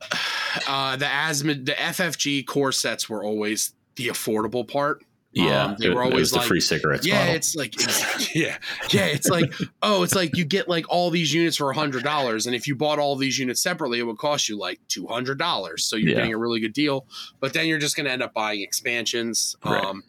[0.68, 5.04] uh, the asthma, the FFG core sets were always the affordable part.
[5.38, 7.34] Yeah, Um, they it, were always was the free cigarettes yeah, model.
[7.36, 7.74] it's like
[8.34, 8.58] yeah,
[8.90, 9.06] yeah.
[9.06, 12.46] It's like oh, it's like you get like all these units for a hundred dollars,
[12.46, 15.38] and if you bought all these units separately, it would cost you like two hundred
[15.38, 15.84] dollars.
[15.84, 16.16] So you're Yeah.
[16.16, 17.06] getting a really good deal,
[17.40, 19.56] but then you're just going to end up buying expansions.
[19.64, 19.84] Right.
[19.84, 20.04] Um,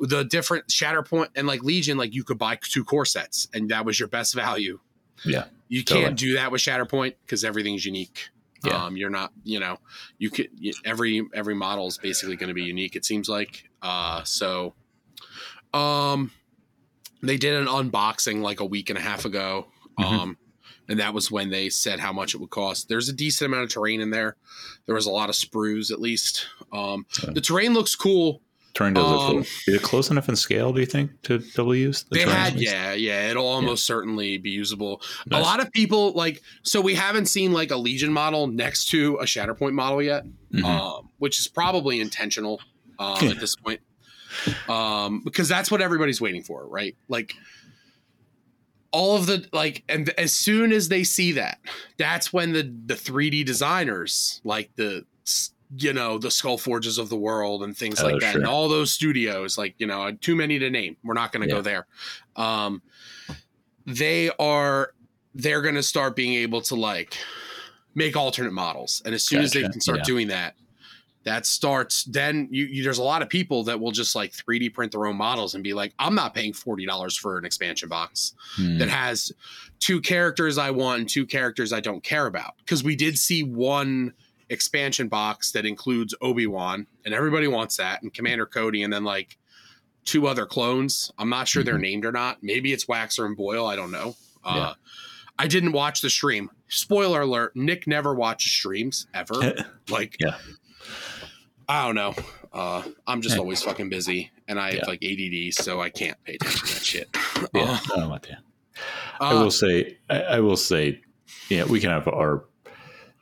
[0.00, 3.84] the different Shatterpoint and like Legion, like you could buy two core sets, and that
[3.84, 4.80] was your best value.
[5.24, 6.06] Yeah, You totally.
[6.06, 8.30] can't do that with Shatterpoint because everything's unique.
[8.64, 8.84] Yeah.
[8.84, 9.78] Um, you're not, you know,
[10.18, 10.48] you could
[10.84, 12.96] every every model is basically going to be unique.
[12.96, 13.69] It seems like.
[13.82, 14.74] Uh, so,
[15.72, 16.30] um,
[17.22, 19.66] they did an unboxing like a week and a half ago.
[19.98, 20.04] Mhm.
[20.04, 20.36] Um,
[20.88, 22.88] and that was when they said how much it would cost.
[22.88, 24.36] There's a decent amount of terrain in there.
[24.86, 26.46] There was a lot of sprues, at least.
[26.72, 28.42] Um, So- the terrain looks cool.
[28.72, 29.40] Terrain does look Um, cool.
[29.40, 30.72] Is it close enough in scale?
[30.72, 32.04] Do you think to double use?
[32.04, 32.36] the they terrain?
[32.36, 33.28] had, yeah, yeah.
[33.30, 35.02] It'll almost certainly be usable.
[35.26, 35.40] Nice.
[35.40, 36.40] A lot of people like.
[36.62, 40.24] So we haven't seen like a Legion model next to a Shatterpoint model yet.
[40.54, 40.64] Mhm.
[40.64, 42.60] um, which is probably intentional
[43.00, 43.30] um, Yeah.
[43.32, 43.80] at this point,
[44.68, 46.94] um, because that's what everybody's waiting for, right?
[47.08, 47.34] Like
[48.92, 51.58] all of the like, and as soon as they see that,
[51.96, 55.04] that's when the the 3D designers, like the
[55.76, 58.68] you know the Skull Forges of the world and things Oh, like that, and all
[58.68, 60.96] those studios, like you know, too many to name.
[61.04, 61.58] We're not going to Yeah.
[61.58, 61.86] go there.
[62.36, 62.82] Um,
[63.86, 64.92] they are
[65.34, 67.16] they're going to start being able to like
[67.94, 70.04] make alternate models and as soon as they can start Yeah.
[70.04, 70.54] doing that
[71.24, 74.72] that starts then you, you there's a lot of people that will just like 3d
[74.72, 78.34] print their own models and be like i'm not paying $40 for an expansion box
[78.56, 78.78] Hmm.
[78.78, 79.30] that has
[79.80, 83.42] two characters i want and two characters i don't care about because we did see
[83.42, 84.14] one
[84.48, 89.36] expansion box that includes obi-wan and everybody wants that and commander cody and then like
[90.06, 91.80] two other clones i'm not sure they're Mhm.
[91.82, 94.72] named or not maybe it's waxer and boil i don't know uh,
[95.38, 96.50] I didn't watch the stream.
[96.68, 99.34] Spoiler alert: Nick never watches streams ever.
[99.90, 100.36] like, Yeah.
[101.70, 102.14] I don't know.
[102.52, 104.76] Uh, I'm just always fucking busy, and I Yeah.
[104.80, 107.08] have like ADD, so I can't pay attention to that shit.
[107.54, 108.40] yeah, I don't like that.
[109.20, 111.00] I Uh, will say, I, I will say,
[111.48, 112.44] yeah, we can have our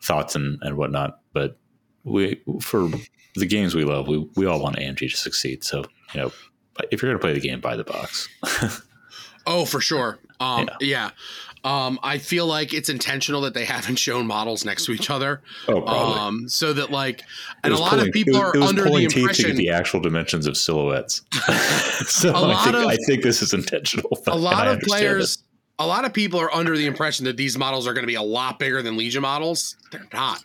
[0.02, 1.20] thoughts and, and whatnot.
[1.34, 1.58] But
[2.04, 2.88] we for
[3.34, 5.62] the games we love, we we all want AMG to succeed.
[5.62, 5.84] So
[6.14, 6.32] you know,
[6.90, 8.28] if you're gonna play the game, buy the box.
[9.46, 10.20] oh, for sure.
[10.40, 10.86] Um, yeah.
[10.88, 11.10] yeah.
[11.68, 15.42] Um, I feel like it's intentional that they haven't shown models next to each other.
[15.68, 16.18] Oh, probably.
[16.18, 17.22] Um, so that like,
[17.62, 20.56] and a lot pulling, of people was, are under the impression the actual dimensions of
[20.56, 21.22] silhouettes.
[22.06, 24.18] so I think, of, I think this is intentional.
[24.28, 25.36] A lot of players.
[25.36, 25.42] It.
[25.80, 28.14] A lot of people are under the impression that these models are going to be
[28.14, 29.76] a lot bigger than Legion models.
[29.92, 30.40] They're not.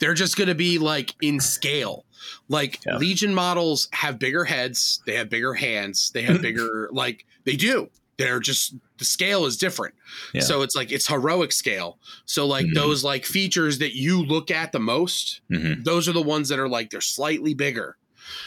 [0.00, 2.04] They're just going to be like in scale.
[2.48, 2.98] Like yeah.
[2.98, 7.88] Legion models have bigger heads, they have bigger hands, they have bigger like they do.
[8.18, 9.94] They're just the scale is different.
[10.34, 10.42] Yeah.
[10.42, 11.98] So it's like it's heroic scale.
[12.24, 12.74] So like mm-hmm.
[12.74, 15.82] those like features that you look at the most, mm-hmm.
[15.82, 17.96] those are the ones that are like they're slightly bigger.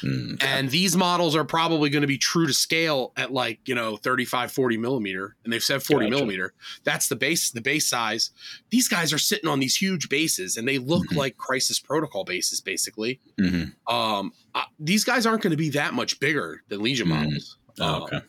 [0.03, 0.47] Mm, okay.
[0.47, 3.97] And these models are probably going to be true to scale at like, you know,
[3.97, 5.35] 35, 40 millimeter.
[5.43, 6.09] And they've said 40 gotcha.
[6.11, 6.53] millimeter.
[6.83, 8.31] That's the base, the base size.
[8.69, 11.17] These guys are sitting on these huge bases and they look mm-hmm.
[11.17, 13.19] like crisis protocol bases, basically.
[13.39, 13.93] Mm-hmm.
[13.93, 17.23] Um, uh, these guys aren't going to be that much bigger than Legion mm-hmm.
[17.23, 17.57] models.
[17.79, 18.17] Oh, okay.
[18.17, 18.23] Um,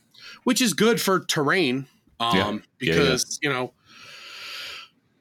[0.45, 1.87] which is good for terrain
[2.23, 2.61] um, yeah.
[2.79, 3.57] because yeah, yeah.
[3.57, 3.73] you know,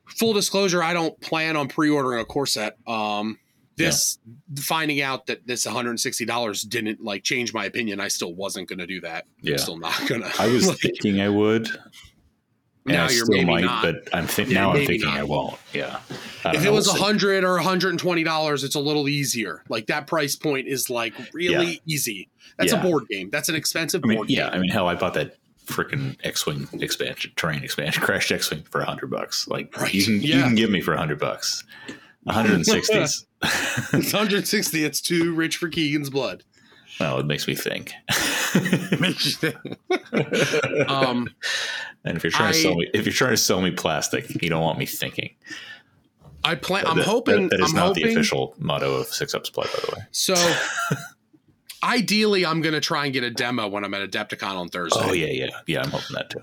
[0.05, 2.77] full disclosure, I don't plan on pre-ordering a core set.
[2.87, 3.37] Um,
[3.77, 4.19] this
[4.59, 7.99] finding out that this $160 didn't like change my opinion.
[7.99, 9.25] I still wasn't going to do that.
[9.41, 9.53] Yeah.
[9.53, 10.31] I'm still not going to.
[10.39, 11.67] I was like, thinking I would.
[12.85, 13.83] now you're maybe might, not.
[13.83, 15.19] But I'm think now I'm thinking not.
[15.19, 15.57] I won't.
[15.73, 15.99] Yeah.
[16.45, 19.63] I if it was a hundred or hundred and twenty dollars, it's a little easier.
[19.69, 22.29] Like that price point is like really easy.
[22.57, 23.29] That's a board game.
[23.31, 24.53] That's an expensive I mean, board yeah, game.
[24.53, 25.37] I mean, hell, I bought that
[25.72, 29.47] freaking X-wing expansion, terrain expansion, crashed X-wing for a hundred bucks.
[29.47, 29.93] Like right.
[29.93, 30.38] you can yeah.
[30.38, 31.63] you can give me for a hundred bucks.
[32.28, 33.26] 160s.
[33.41, 34.84] it's 160.
[34.84, 36.43] It's too rich for Keegan's blood.
[36.99, 37.93] Well, it makes me think.
[38.99, 40.89] makes you think.
[40.89, 41.28] um,
[42.05, 44.41] and if you're trying I, to sell me, if you're trying to sell me plastic,
[44.41, 45.34] you don't want me thinking.
[46.43, 46.86] I plan.
[46.86, 49.45] I'm that, hoping that, that is I'm not hoping, the official motto of Six Up
[49.45, 50.05] Supply, by the way.
[50.11, 50.34] So,
[51.84, 54.99] ideally, I'm going to try and get a demo when I'm at Adepticon on Thursday.
[55.01, 55.82] Oh yeah, yeah, yeah.
[55.84, 56.41] I'm hoping that too.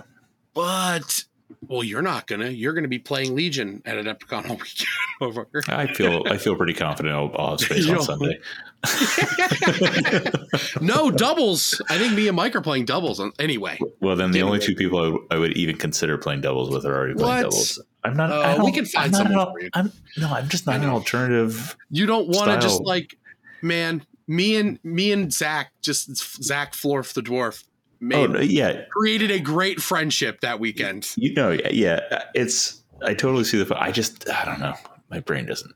[0.54, 1.24] But
[1.66, 2.48] well, you're not gonna.
[2.48, 5.68] You're gonna be playing Legion at Adepticon all weekend.
[5.68, 6.22] I feel.
[6.26, 8.38] I feel pretty confident I'll, I'll have space on Sunday.
[10.80, 11.80] no doubles.
[11.88, 13.18] I think me and Mike are playing doubles.
[13.18, 13.78] On, anyway.
[14.00, 16.84] Well, then the only two people I, w- I would even consider playing doubles with
[16.86, 17.42] are already playing what?
[17.42, 17.82] doubles.
[18.04, 18.30] I'm not.
[18.30, 19.48] Uh, we can find I'm someone.
[19.60, 20.28] An, I'm no.
[20.28, 21.76] I'm just not an alternative.
[21.90, 23.18] You don't want to just like,
[23.62, 24.02] man.
[24.28, 27.64] Me and me and Zach, just Zach Florf the dwarf.
[28.00, 31.10] Made, oh yeah, created a great friendship that weekend.
[31.16, 32.82] You know, yeah, it's.
[33.02, 33.76] I totally see the.
[33.76, 34.74] I just, I don't know.
[35.10, 35.74] My brain doesn't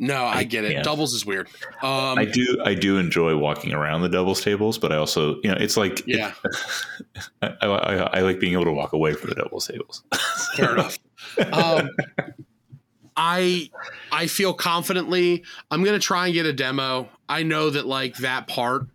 [0.00, 0.72] no, I, I get it.
[0.72, 0.84] Can't.
[0.84, 1.48] Doubles is weird.
[1.82, 2.58] Um, I do.
[2.64, 6.02] I do enjoy walking around the doubles tables, but I also, you know, it's like,
[6.06, 6.32] yeah,
[7.42, 10.02] I, I, I, like being able to walk away from the doubles tables.
[10.56, 10.98] Fair enough.
[11.52, 11.90] Um,
[13.14, 13.68] I
[14.10, 15.44] I feel confidently.
[15.70, 17.10] I'm gonna try and get a demo.
[17.30, 18.86] I know that like that part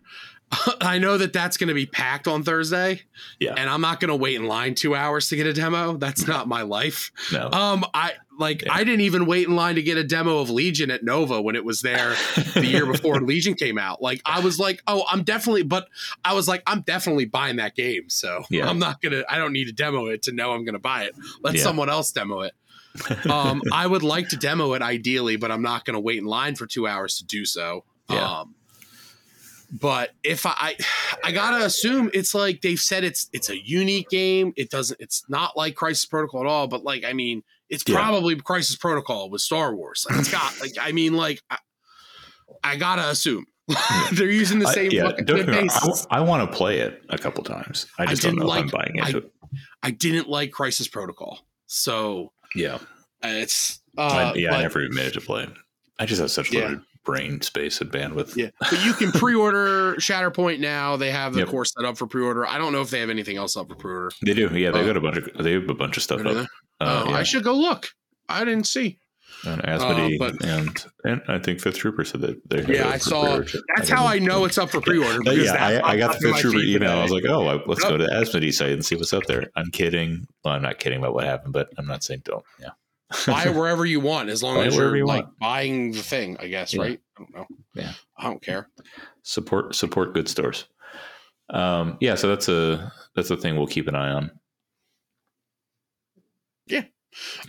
[0.82, 3.02] I know that that's going to be packed on Thursday.
[3.40, 3.54] Yeah.
[3.58, 5.98] And I'm not going to wait in line two hours to get a demo.
[5.98, 7.12] That's not my life.
[7.32, 7.50] No.
[7.52, 8.74] Um, I like, yeah.
[8.74, 11.56] I didn't even wait in line to get a demo of Legion at Nova when
[11.56, 12.10] it was there
[12.54, 14.02] the year before Legion came out.
[14.02, 15.88] Like, I was like, oh, I'm definitely, but
[16.24, 18.10] I was like, I'm definitely buying that game.
[18.10, 18.70] So yeah.
[18.70, 20.80] I'm not going to, I don't need to demo it to know I'm going to
[20.80, 21.16] buy it.
[21.42, 21.64] Let yeah.
[21.64, 22.54] someone else demo it.
[23.30, 26.26] um, I would like to demo it ideally, but I'm not going to wait in
[26.26, 27.84] line for two hours to do so.
[28.10, 28.40] Yeah.
[28.40, 28.56] Um,
[29.72, 30.76] but if I,
[31.24, 34.54] I gotta assume it's like they've said it's it's a unique game.
[34.56, 35.00] It doesn't.
[35.02, 36.68] It's not like Crisis Protocol at all.
[36.68, 37.96] But like, I mean, it's yeah.
[37.96, 40.06] probably Crisis Protocol with Star Wars.
[40.10, 41.58] Like, it's got like, I mean, like, I,
[42.64, 43.48] I gotta assume
[44.14, 44.92] they're using the same.
[44.92, 45.12] I, yeah,
[46.12, 47.88] I, I want to play it a couple times.
[47.98, 49.32] I just I don't know like, if I'm buying into I, it.
[49.84, 52.78] I didn't like Crisis Protocol, so yeah,
[53.24, 54.52] it's uh, yeah.
[54.52, 55.50] But, I never admitted to play it.
[56.00, 56.62] I just have such yeah.
[56.62, 58.36] limited brain space and bandwidth.
[58.36, 60.98] Yeah, but you can pre-order Shatterpoint now.
[60.98, 61.50] They have the yep.
[61.50, 62.46] core set up for pre-order.
[62.46, 64.12] I don't know if they have anything else up for pre-order.
[64.22, 64.50] They do.
[64.58, 66.48] Yeah, they've uh, got a bunch of they have a bunch of stuff up.
[66.82, 67.18] Uh, oh, yeah.
[67.18, 67.88] I should go look.
[68.28, 69.00] I didn't see.
[69.46, 73.38] And Asmodee uh, and and I think Fifth Trooper said that they yeah I saw
[73.76, 75.20] that's I how I know it's up for pre-order.
[75.34, 76.80] yeah, I, I, got the Fifth Trooper email.
[76.80, 76.92] Today.
[76.92, 77.92] I was like, oh, let's yep.
[77.92, 79.52] go to the Asmodee site and see what's up there.
[79.56, 80.26] I'm kidding.
[80.44, 82.44] Well, I'm not kidding about what happened, but I'm not saying don't.
[82.60, 82.70] Yeah
[83.28, 85.40] buy wherever you want, as long as you're you like want.
[85.40, 86.38] buying the thing.
[86.40, 86.82] I guess, yeah.
[86.82, 87.02] right?
[87.18, 87.48] I don't know.
[87.74, 88.70] Yeah, I don't care.
[89.24, 90.66] Support support good stores.
[91.50, 94.32] Um, yeah, so that's a that's a thing we'll keep an eye on.
[96.68, 96.84] Yeah.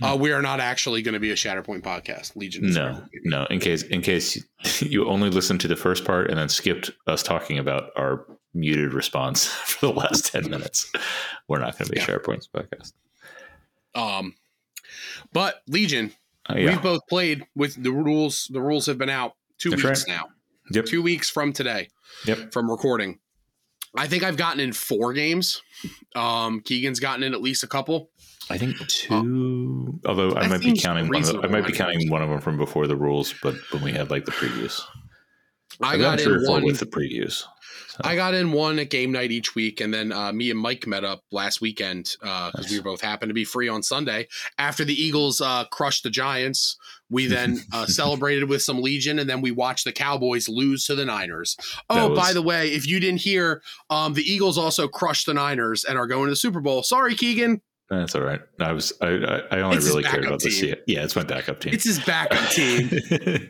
[0.00, 2.36] Uh, we are not actually going to be a Shatterpoint podcast.
[2.36, 2.70] Legion.
[2.70, 3.46] No, no.
[3.46, 4.44] In case in case
[4.80, 8.92] you only listened to the first part and then skipped us talking about our muted
[8.92, 10.90] response for the last ten minutes,
[11.48, 12.06] we're not going to be yeah.
[12.06, 12.92] Shatterpoint's podcast.
[13.94, 14.34] Um,
[15.32, 16.12] but Legion,
[16.48, 16.70] Uh, yeah.
[16.70, 18.48] we've both played with the rules.
[18.52, 20.16] The rules have been out two That's weeks right.
[20.16, 20.28] now.
[20.72, 20.86] Yep.
[20.86, 21.88] Two weeks from today.
[22.26, 22.52] Yep.
[22.52, 23.18] From recording.
[23.96, 25.62] I think I've gotten in four games.
[26.14, 28.10] Um, Keegan's gotten in at least a couple.
[28.50, 29.98] I think two.
[30.06, 31.22] although I might be counting one.
[31.22, 33.92] Of, I might be counting one of them from before the rules, but when we
[33.92, 34.80] had like the previews,
[35.80, 36.64] I I've got in or one.
[36.64, 37.42] with the previews.
[38.02, 40.86] I got in one at game night each week, and then uh, me and Mike
[40.86, 42.70] met up last weekend because Nice.
[42.72, 44.28] we both happened to be free on Sunday
[44.58, 46.76] after the Eagles uh, crushed the Giants.
[47.08, 50.94] We then uh, celebrated with some Legion, and then we watched the Cowboys lose to
[50.94, 51.56] the Niners.
[51.88, 55.34] Oh, was- by the way, if you didn't hear, um, the Eagles also crushed the
[55.34, 56.82] Niners and are going to the Super Bowl.
[56.82, 57.60] Sorry, Keegan.
[57.88, 58.40] That's all right.
[58.58, 58.92] I was.
[59.00, 59.06] I.
[59.06, 60.74] I, only It's really cared about the team.
[60.74, 61.72] C- Yeah, it's my backup team.
[61.72, 62.88] It's his backup team,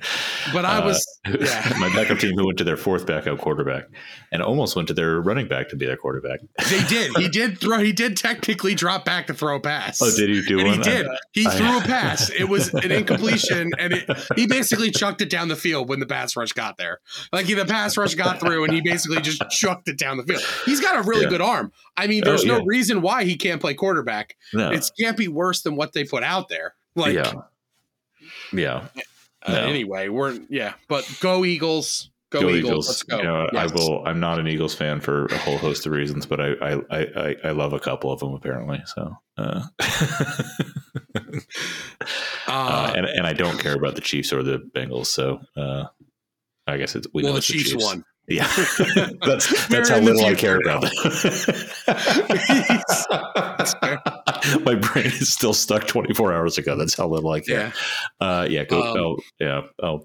[0.52, 1.72] but I Uh, was yeah.
[1.78, 3.84] my backup team who went to their fourth backup quarterback
[4.32, 6.40] and almost went to their running back to be their quarterback.
[6.68, 7.16] They did.
[7.16, 7.78] He did throw.
[7.78, 10.00] He did technically drop back to throw a pass.
[10.02, 10.76] Oh, did he do and one?
[10.78, 11.06] he did.
[11.32, 12.28] He I- threw a pass.
[12.30, 16.06] It was an incompletion, and it, he basically chucked it down the field when the
[16.06, 17.00] pass rush got there.
[17.32, 20.42] Like the pass rush got through, and he basically just chucked it down the field.
[20.66, 21.30] He's got a really Yeah.
[21.30, 21.72] good arm.
[21.96, 22.62] I mean, Oh, there's no yeah.
[22.66, 24.25] reason why he can't play quarterback.
[24.52, 24.70] No.
[24.70, 26.74] It can't be worse than what they put out there.
[26.94, 27.32] Like yeah.
[28.52, 28.88] Yeah.
[29.42, 29.60] uh, No.
[29.60, 32.10] anyway, we're yeah, but go Eagles.
[32.30, 32.88] Go, Eagles.
[32.88, 33.18] Let's go.
[33.18, 33.70] You know, Yes.
[33.70, 34.04] I will.
[34.04, 37.36] I'm not an Eagles fan for a whole host of reasons, but I I, I,
[37.44, 38.82] I, love a couple of them apparently.
[38.86, 39.62] So, uh,
[41.14, 41.40] uh,
[42.48, 45.06] Uh, and and I don't care about the Chiefs or the Bengals.
[45.06, 45.84] So, uh,
[46.66, 48.04] I guess it's we well, know the it's Chiefs, won.
[48.28, 48.46] Yeah,
[49.24, 50.90] that's that's how little I care about them.
[54.64, 56.76] My brain is still stuck 24 hours ago.
[56.76, 57.72] That's how little I care.
[58.20, 58.26] Yeah.
[58.26, 58.64] Uh, yeah.
[58.64, 58.82] Go.
[58.82, 59.60] Um, oh, yeah.
[59.82, 60.04] Oh,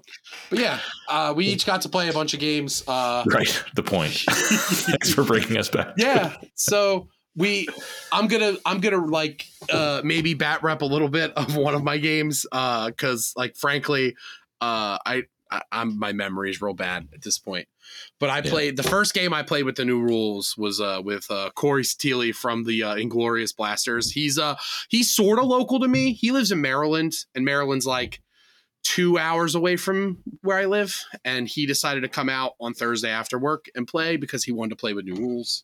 [0.50, 2.84] But yeah, uh, we each got to play a bunch of games.
[2.86, 3.64] Uh, right.
[3.74, 4.12] The point.
[4.28, 5.94] Thanks for bringing us back.
[5.96, 6.36] yeah.
[6.54, 7.66] So we,
[8.12, 11.82] I'm gonna, I'm gonna like uh, maybe bat rep a little bit of one of
[11.82, 14.14] my games because, like, frankly,
[14.60, 15.22] uh, I,
[15.52, 17.68] I, I'm my memory is real bad at this point.
[18.18, 18.50] But I Yeah.
[18.50, 21.84] played the first game I played with the new rules was uh, with uh, Corey
[21.84, 24.12] Steely from the uh, Inglorious Blasters.
[24.12, 24.56] He's uh
[24.88, 26.12] he's sort of local to me.
[26.14, 28.20] He lives in Maryland, and Maryland's like
[28.84, 31.04] two hours away from where I live.
[31.24, 34.70] And he decided to come out on Thursday after work and play because he wanted
[34.70, 35.62] to play with new rules.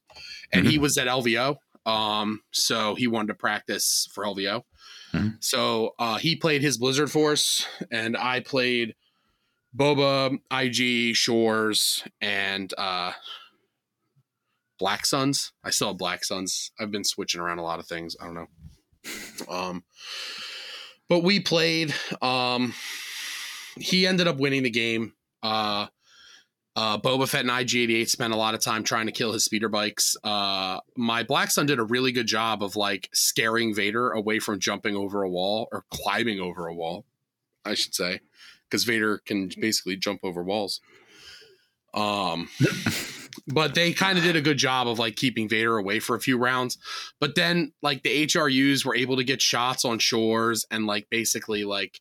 [0.53, 1.57] And he was at LVO.
[1.84, 4.62] Um, so he wanted to practice for LVO.
[5.14, 5.43] Mhm.
[5.43, 8.95] So uh, he played his Blizzard Force, and I played
[9.76, 13.12] Boba, IG, Shores, and uh,
[14.78, 15.52] Black Suns.
[15.64, 16.70] I still have Black Suns.
[16.78, 18.16] I've been switching around a lot of things.
[18.20, 18.46] I don't know.
[19.48, 19.84] Um,
[21.08, 21.94] but we played.
[22.20, 22.74] Um,
[23.76, 25.14] he ended up winning the game.
[25.42, 25.86] Uh,
[26.76, 29.68] uh, Boba Fett and IG88 spent a lot of time trying to kill his speeder
[29.68, 30.16] bikes.
[30.22, 34.60] Uh, my Black Sun did a really good job of like scaring Vader away from
[34.60, 37.04] jumping over a wall or climbing over a wall,
[37.64, 38.20] I should say,
[38.68, 40.80] because Vader can basically jump over walls.
[41.94, 42.48] Um,
[43.46, 46.20] but they kind of did a good job of like keeping Vader away for a
[46.20, 46.78] few rounds.
[47.20, 51.64] But then like the HRUs were able to get shots on shores and like basically
[51.64, 52.00] like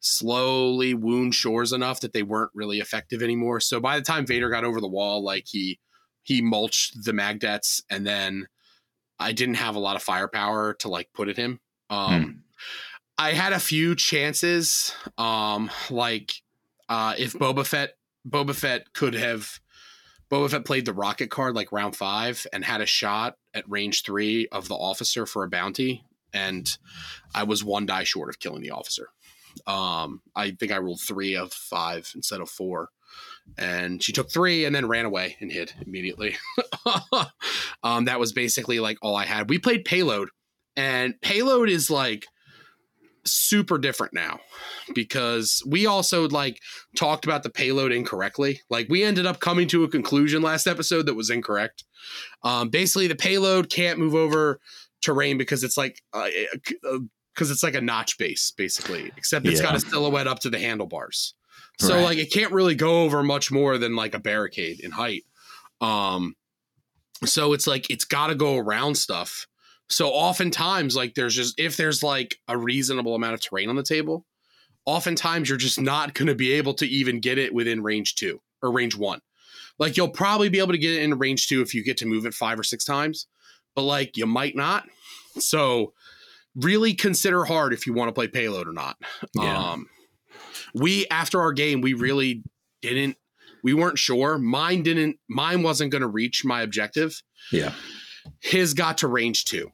[0.00, 3.60] slowly wound shores enough that they weren't really effective anymore.
[3.60, 5.78] So by the time Vader got over the wall, like he
[6.24, 8.46] he mulched the Magdets and then
[9.18, 11.60] I didn't have a lot of firepower to like put at him.
[11.88, 12.41] Um
[13.18, 14.94] I had a few chances.
[15.18, 16.32] Um like
[16.88, 17.94] uh if Boba Fett
[18.28, 19.60] Boba Fett could have
[20.30, 24.02] Boba Fett played the rocket card like round five and had a shot at range
[24.02, 26.04] three of the officer for a bounty.
[26.32, 26.66] And
[27.34, 29.08] I was one die short of killing the officer.
[29.66, 32.88] Um, I think I rolled three of five instead of four.
[33.58, 36.36] And she took three and then ran away and hid immediately.
[37.82, 39.50] um, that was basically like all I had.
[39.50, 40.30] We played payload,
[40.76, 42.26] and payload is like
[43.24, 44.40] super different now
[44.94, 46.58] because we also like
[46.96, 48.60] talked about the payload incorrectly.
[48.70, 51.84] Like we ended up coming to a conclusion last episode that was incorrect.
[52.42, 54.58] Um, basically, the payload can't move over
[55.02, 59.66] terrain because it's like because it's like a notch base basically, except it's Yeah.
[59.66, 61.34] got a silhouette up to the handlebars.
[61.80, 62.04] So Right.
[62.04, 65.24] like it can't really go over much more than like a barricade in height.
[65.80, 66.34] Um,
[67.24, 69.46] so it's like it's got to go around stuff.
[69.88, 73.82] So oftentimes, like there's just if there's like a reasonable amount of terrain on the
[73.82, 74.24] table,
[74.86, 78.40] oftentimes you're just not going to be able to even get it within range two
[78.62, 79.20] or range one.
[79.78, 82.06] Like you'll probably be able to get it in range two if you get to
[82.06, 83.26] move it five or six times,
[83.74, 84.86] but like you might not.
[85.38, 85.92] So
[86.54, 88.96] really consider hard if you want to play payload or not.
[89.34, 89.72] Yeah.
[89.72, 89.88] Um,
[90.74, 92.42] we after our game, we really
[92.80, 93.16] didn't.
[93.62, 94.38] We weren't sure.
[94.38, 95.18] Mine didn't.
[95.28, 97.72] Mine wasn't going to reach my objective Yeah.
[98.40, 99.70] His got to range two.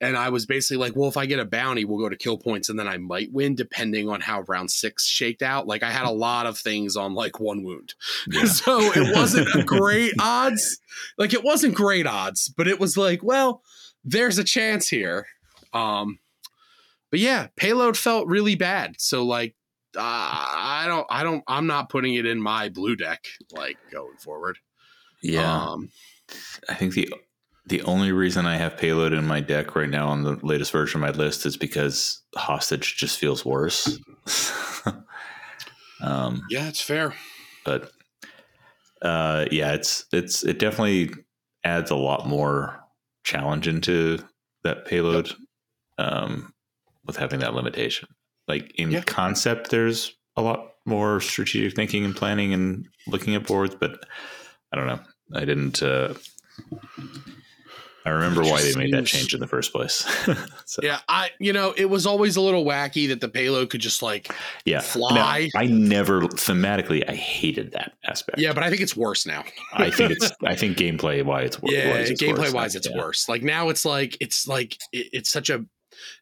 [0.00, 2.38] and I was basically like, well, if I get a bounty, we'll go to kill
[2.38, 5.66] points, and then I might win depending on how round six shaked out.
[5.66, 7.94] Like I had a lot of things on like one wound,
[8.28, 8.44] Yeah.
[8.46, 10.78] so it wasn't great odds.
[11.18, 13.62] Like it wasn't great odds, but it was like, well,
[14.04, 15.26] there's a chance here.
[15.72, 16.18] Um,
[17.10, 18.94] but yeah, payload felt really bad.
[18.98, 19.54] So like,
[19.96, 24.16] uh, I don't, I don't, I'm not putting it in my blue deck like going
[24.18, 24.58] forward.
[25.22, 25.50] Yeah.
[25.70, 25.90] Um,
[26.68, 27.12] I think the
[27.66, 31.02] the only reason I have payload in my deck right now on the latest version
[31.02, 33.98] of my list is because hostage just feels worse.
[36.00, 37.14] um, yeah, it's fair.
[37.64, 37.90] but
[39.02, 41.10] uh, yeah, it's it's it definitely
[41.64, 42.80] adds a lot more
[43.24, 44.18] challenge into
[44.64, 45.32] that payload
[45.98, 46.52] um,
[47.06, 48.08] with having that limitation.
[48.48, 49.02] Like in Yeah.
[49.02, 54.04] concept, there's a lot more strategic thinking and planning and looking at boards, but
[54.72, 55.00] I don't know.
[55.34, 55.82] I didn't.
[55.82, 56.14] Uh,
[58.06, 60.04] I remember why they made that change in the first place.
[60.66, 63.80] so, Yeah, I you know it was always a little wacky that the payload could
[63.80, 64.30] just like
[64.64, 64.80] yeah.
[64.80, 65.48] fly.
[65.52, 67.08] Now, I never thematically.
[67.08, 68.38] I hated that aspect.
[68.38, 69.44] yeah, but I think it's worse now.
[69.72, 70.30] I think it's.
[70.44, 71.72] I think gameplay why it's worse.
[71.72, 72.52] yeah, it's gameplay worse.
[72.52, 72.98] wise, it's Yeah.
[72.98, 73.28] worse.
[73.28, 75.64] Like now, it's like it's like it, it's such a.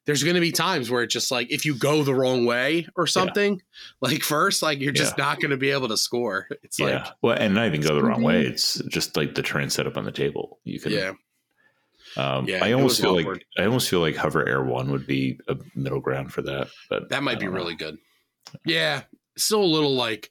[0.04, 2.86] There's going to be times where it's just like if you go the wrong way
[2.94, 3.60] or something,
[4.02, 6.46] like first, like you're just not going to be able to score.
[6.62, 6.86] It's yeah.
[6.86, 8.44] like well, and not even go the wrong way.
[8.44, 8.52] Mm-hmm.
[8.52, 10.58] It's just like the terrain set up on the table.
[10.64, 10.92] You can.
[10.92, 11.12] yeah,
[12.16, 15.38] Um, Yeah, I almost feel like I almost feel like Hover Air One would be
[15.48, 16.68] a middle ground for that.
[16.90, 17.52] But that might be know.
[17.52, 17.96] really good.
[18.66, 19.02] Yeah,
[19.36, 20.30] still a little like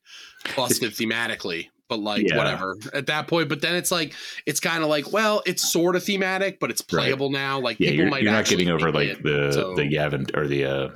[0.56, 2.38] busted thematically, but like Yeah.
[2.38, 3.50] whatever at that point.
[3.50, 4.14] But then it's like
[4.46, 7.04] it's kind of like well, it's sort of thematic, but it's Right.
[7.06, 7.60] playable now.
[7.60, 9.24] Like Yeah, people you're, might you're not getting over like it.
[9.24, 10.90] the so- the Yavin or the uh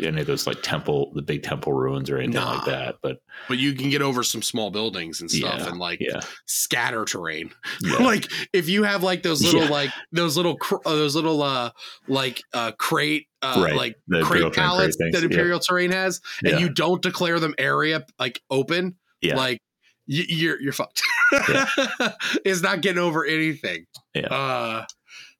[0.00, 2.96] any of those like temple the big temple ruins or anything like that.
[3.02, 3.18] But
[3.48, 7.04] but you can get over some small buildings and stuff Yeah, and like yeah, scatter
[7.04, 7.50] terrain.
[7.82, 11.42] yeah, like if you have like those little like those little cr- uh, those little
[11.42, 11.70] uh
[12.08, 13.74] like uh crate uh Right.
[13.76, 18.04] like The crate pallets crate that imperial terrain has and you don't declare them area
[18.18, 19.36] like open Yeah.
[19.36, 19.60] like
[20.08, 21.02] y- you're you're fucked
[22.44, 24.26] it's not getting over anything Yeah.
[24.28, 24.84] uh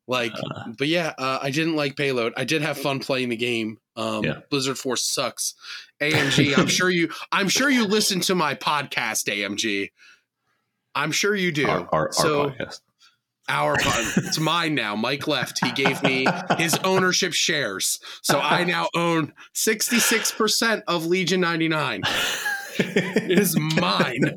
[0.07, 2.33] like Uh, but yeah uh, i didn't like payload.
[2.37, 3.79] I did have fun playing the game.
[3.97, 4.41] Um Yeah.
[4.51, 5.55] blizzard force sucks.
[6.03, 9.91] Amg i'm sure you i'm sure you listen to my podcast amg
[10.95, 11.67] i'm sure you do.
[11.69, 12.81] Our, our, so our podcast.
[13.49, 13.77] our
[14.27, 14.97] it's mine now.
[14.97, 15.65] Mike left.
[15.65, 16.27] He gave me
[16.59, 17.99] his ownership shares.
[18.23, 22.03] So i now own 66% of legion 99
[22.79, 24.33] it is mine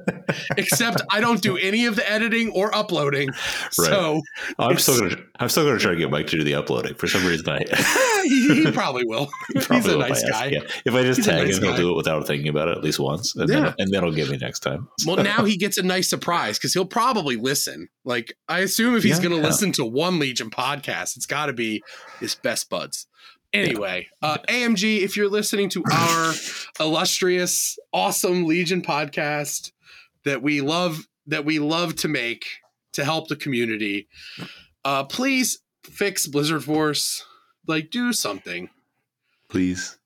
[0.58, 3.30] except i don't do any of the editing or uploading
[3.72, 4.22] so
[4.60, 6.96] I'm still gonna I'm still gonna try to get Mike to do the uploading.
[6.96, 7.60] For some reason, I
[8.24, 10.32] he, he probably will he's probably a if nice ask.
[10.34, 10.60] guy Yeah.
[10.86, 12.84] If I just He's tag nice him, he'll do it without thinking about it at
[12.84, 13.60] least once, and Yeah.
[13.62, 14.88] then and then he'll get me next time.
[15.06, 19.04] well now he gets a nice surprise because he'll probably listen like i assume if
[19.04, 19.30] he's Yeah.
[19.30, 21.84] going to listen to one legion podcast it's got to be
[22.20, 23.08] his best buds
[23.54, 26.34] anyway uh amg if you're listening to our
[26.80, 29.72] illustrious awesome legion podcast
[30.26, 32.46] that we love that we love to make
[32.94, 34.08] to help the community
[34.84, 37.26] uh please fix blizzard force
[37.68, 38.70] like do something
[39.50, 39.98] please.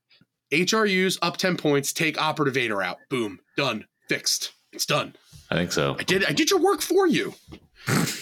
[0.52, 5.16] hrus up 10 points take operative vader out boom done fixed it's done
[5.52, 5.98] I think so.
[6.00, 6.24] I did.
[6.24, 7.34] I did your work for you.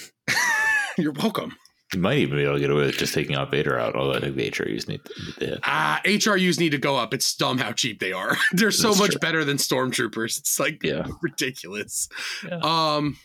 [0.97, 1.55] You're welcome.
[1.93, 4.13] You might even be able to get away with just taking out Vader out, although
[4.13, 5.59] I think the HRUs need to hit.
[5.63, 7.13] Ah, HRUs need to go up.
[7.15, 8.37] It's dumb how cheap they are.
[8.53, 9.19] They're so That's much true.
[9.19, 10.37] better than stormtroopers.
[10.37, 11.07] It's like Yeah.
[11.23, 12.07] ridiculous.
[12.47, 12.59] Yeah.
[12.61, 13.17] Um,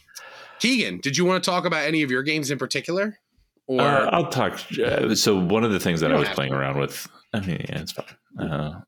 [0.60, 3.18] Keegan, did you want to talk about any of your games in particular?
[3.66, 4.58] Or Uh, I'll talk.
[4.82, 6.58] Uh, so one of the things that I was playing to.
[6.58, 8.06] around with, I mean, yeah, it's fine.
[8.38, 8.80] Uh,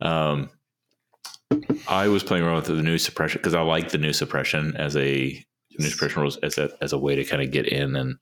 [0.06, 0.50] um,
[1.88, 4.96] I was playing around with the new suppression because I like the new suppression as
[4.96, 5.42] a
[5.86, 8.18] suppression rules as a as a way to kind of get in and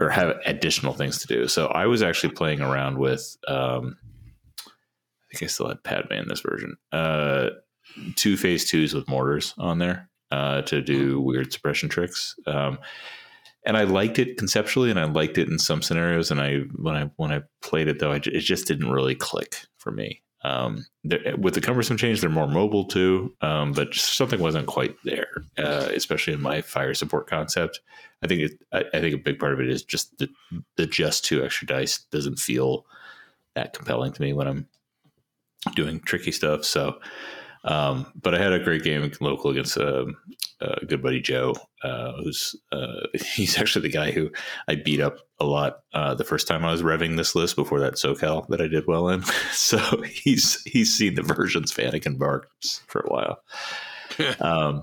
[0.00, 1.46] or have additional things to do.
[1.48, 3.36] So I was actually playing around with.
[3.48, 3.96] Um,
[4.58, 6.76] I think I still had Padme in this version.
[6.92, 7.50] Uh,
[8.16, 12.36] two phase twos with mortars on there uh, to do weird suppression tricks.
[12.46, 12.78] Um,
[13.64, 16.30] and I liked it conceptually, and I liked it in some scenarios.
[16.30, 19.56] And I when I when I played it though, I, it just didn't really click
[19.78, 20.22] for me.
[20.44, 20.86] Um,
[21.38, 25.88] with the cumbersome change, they're more mobile too, um, but something wasn't quite there, uh,
[25.94, 27.80] especially in my fire support concept.
[28.22, 30.28] I think it, I, I think a big part of it is just the
[30.76, 32.86] the just two extra dice doesn't feel
[33.54, 34.68] that compelling to me when I'm
[35.76, 36.64] doing tricky stuff.
[36.64, 36.98] So,
[37.64, 40.06] um, but I had a great game local against a,
[40.60, 44.30] uh, good buddy Joe, uh, who's uh, he's actually the guy who
[44.68, 47.80] I beat up a lot uh, the first time I was revving this list before
[47.80, 49.24] that SoCal that I did well in.
[49.52, 53.42] So he's he's seen the versions Fanakin barks for a while.
[54.40, 54.82] um,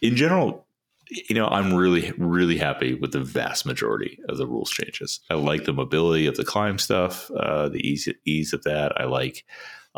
[0.00, 0.66] in general,
[1.10, 5.20] you know, I'm really, really happy with the vast majority of the rules changes.
[5.30, 8.98] I like the mobility of the climb stuff, uh, the ease ease of that.
[9.00, 9.44] I like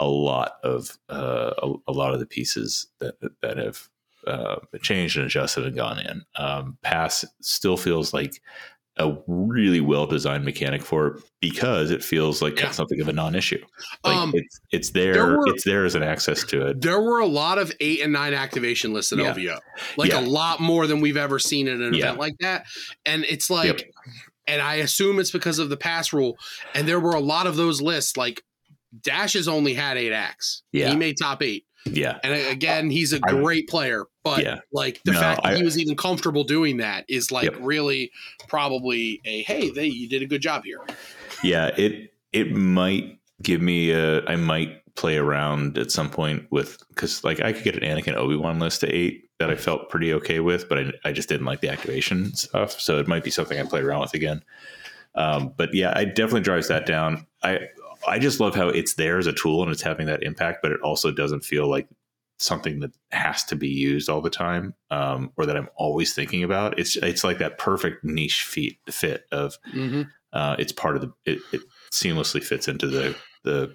[0.01, 3.89] a lot of uh, a, a, lot of the pieces that that have
[4.27, 6.23] uh, changed and adjusted and gone in.
[6.37, 8.41] Um, pass still feels like
[8.97, 12.71] a really well designed mechanic for it because it feels like yeah.
[12.71, 13.63] something of a non-issue.
[14.03, 16.81] Like um, it's it's there, there were, it's there as an access to it.
[16.81, 19.35] There were a lot of eight and nine activation lists at yeah.
[19.35, 19.59] LVO,
[19.99, 20.21] like yeah.
[20.21, 22.67] a lot more than we've ever seen at an event like that.
[23.05, 23.81] And it's like, yep.
[24.47, 26.39] and I assume it's because of the pass rule.
[26.75, 28.17] And there were a lot of those lists.
[28.17, 28.43] Like
[28.99, 30.63] Dash has only had eight acts.
[30.73, 31.65] Yeah, he made top eight.
[31.87, 32.19] Yeah.
[32.23, 34.59] And again, he's a great I, player, but yeah.
[34.73, 37.57] like the no, fact that I, he was even comfortable doing that is like yep.
[37.61, 38.13] really
[38.49, 40.81] probably a hey, they you did a good job here.
[41.43, 46.79] Yeah, it it might give me a I might play around at some point with
[46.89, 49.89] because like I could get an Anakin Obi Wan list to eight that I felt
[49.89, 52.79] pretty okay with, but I, I just didn't like the activation stuff.
[52.79, 54.43] So it might be something I play around with again.
[55.15, 57.27] Um, but yeah, it definitely drives that down.
[57.43, 57.61] I
[58.07, 60.73] I just love how it's there as a tool and it's having that impact, but
[60.73, 61.89] it also doesn't feel like
[62.41, 66.43] something that has to be used all the time um, or that I'm always thinking
[66.43, 66.79] about.
[66.79, 70.03] It's it's like that perfect niche fit fit of mm-hmm.
[70.33, 71.61] uh, it's part of the it, it,
[71.93, 73.75] seamlessly fits into the the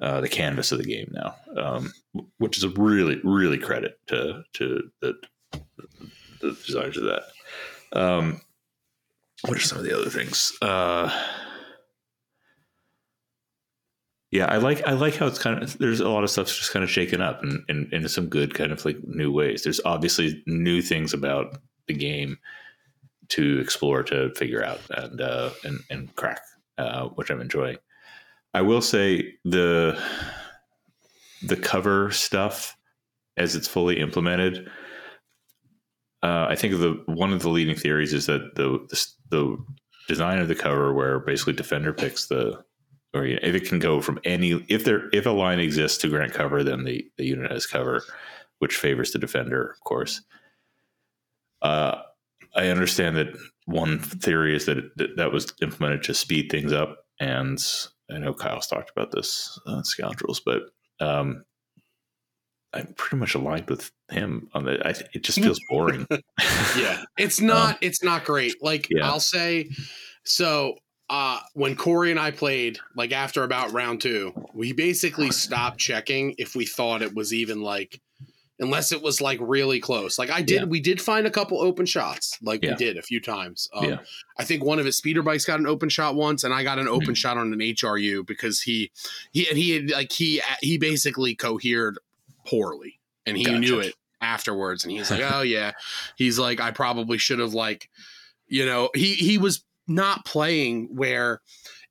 [0.00, 1.92] uh, the canvas of the game now, um,
[2.38, 5.14] which is a really really credit to to the,
[6.40, 7.22] the designers of that.
[7.92, 8.40] Um,
[9.42, 10.52] what are some of the other things?
[10.62, 11.10] Uh,
[14.30, 16.72] yeah, I like I like how it's kind of there's a lot of stuff just
[16.72, 19.62] kind of shaken up and in, in, in, some good kind of like new ways.
[19.62, 21.56] There's obviously new things about
[21.86, 22.38] the game
[23.30, 26.42] to explore to figure out and uh, and and crack,
[26.76, 27.78] uh, which I'm enjoying.
[28.52, 29.98] I will say the
[31.42, 32.76] the cover stuff
[33.38, 34.70] as it's fully implemented.
[36.22, 39.64] Uh, I think the one of the leading theories is that the, the the
[40.06, 42.62] design of the cover, where basically defender picks the
[43.14, 45.98] or you know, if it can go from any if there if a line exists
[45.98, 48.02] to grant cover, then the, the unit has cover,
[48.58, 50.22] which favors the defender, of course.
[51.62, 52.02] Uh,
[52.54, 53.36] I understand that
[53.66, 57.62] one theory is that, it, that that was implemented to speed things up, and
[58.10, 60.62] I know Kyle's talked about this uh, scoundrels, but
[61.00, 61.44] um,
[62.72, 64.86] I'm pretty much aligned with him on that.
[64.86, 66.06] I, it just feels boring.
[66.76, 67.74] yeah, it's not.
[67.74, 68.62] Um, it's not great.
[68.62, 69.06] Like yeah.
[69.06, 69.70] I'll say,
[70.24, 70.76] so
[71.10, 76.34] uh, when Corey and I played, like after about round two, we basically stopped checking
[76.38, 78.00] if we thought it was even like,
[78.60, 80.18] unless it was like really close.
[80.18, 80.64] Like I did, yeah.
[80.64, 82.70] we did find a couple open shots, like yeah.
[82.70, 83.70] we did a few times.
[83.72, 83.98] Um, yeah.
[84.38, 86.78] I think one of his speeder bikes got an open shot once, and I got
[86.78, 87.14] an open mm-hmm.
[87.14, 88.90] shot on an HRU because he
[89.32, 91.98] he and he had like he he basically cohered
[92.46, 93.58] poorly, and he gotcha.
[93.60, 95.72] knew it afterwards, and he's like, oh yeah,
[96.16, 97.88] he's like, I probably should have like
[98.46, 101.40] you know he he was not playing where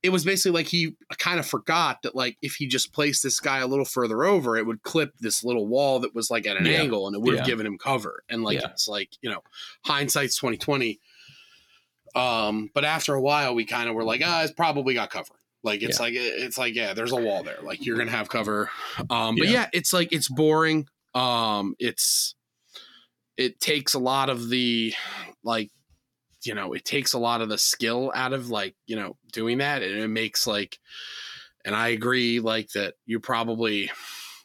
[0.04, 3.40] it was basically like he kind of forgot that like if he just placed this
[3.40, 6.58] guy a little further over it would clip this little wall that was like at
[6.58, 6.74] an yeah.
[6.74, 7.52] angle and it would have yeah.
[7.52, 8.24] given him cover.
[8.30, 8.68] And like yeah.
[8.70, 9.42] it's like you know
[9.86, 11.00] hindsight's 2020
[12.16, 15.34] um but after a while we kind of were like ah it's probably got cover.
[15.64, 17.58] Like it's like it's like yeah there's a wall there.
[17.62, 18.70] Like you're gonna have cover.
[19.10, 20.88] Um but yeah it's like it's boring.
[21.16, 22.36] Um it's
[23.36, 24.94] it takes a lot of the
[25.44, 25.72] like
[26.48, 29.58] you know it takes a lot of the skill out of like you know doing
[29.58, 30.80] that and it makes like
[31.66, 33.92] and i agree like that you probably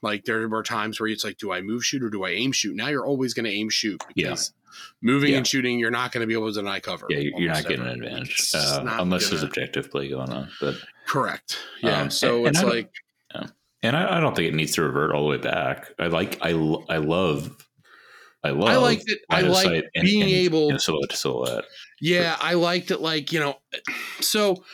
[0.03, 2.51] like there were times where it's like do i move shoot or do i aim
[2.51, 4.79] shoot now you're always going to aim shoot because yeah.
[5.01, 5.37] moving yeah.
[5.39, 7.87] and shooting you're not going to be able to deny cover yeah you're not getting
[7.87, 10.75] an advantage uh, unless gonna, there's objective play going on but
[11.07, 12.91] correct yeah um, so and, it's and like
[13.33, 13.47] yeah.
[13.85, 16.39] and I, I, don't think it needs to revert all the way back i like
[16.43, 17.57] i i love
[18.45, 18.69] I love.
[18.71, 19.19] I like that.
[19.31, 21.65] I like being and, able and silhouette to silhouette.
[22.03, 23.01] Yeah, I liked it.
[23.01, 23.59] Like you know,
[24.21, 24.65] so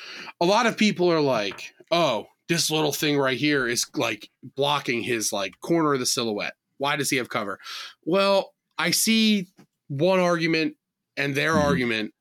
[0.41, 5.03] a lot of people are like, "Oh, this little thing right here is like blocking
[5.03, 6.55] his like corner of the silhouette.
[6.79, 7.61] Why does he have cover?"
[8.03, 9.49] Well, I see
[9.89, 10.77] one argument
[11.19, 11.67] and their mm-hmm.
[11.67, 12.15] argument,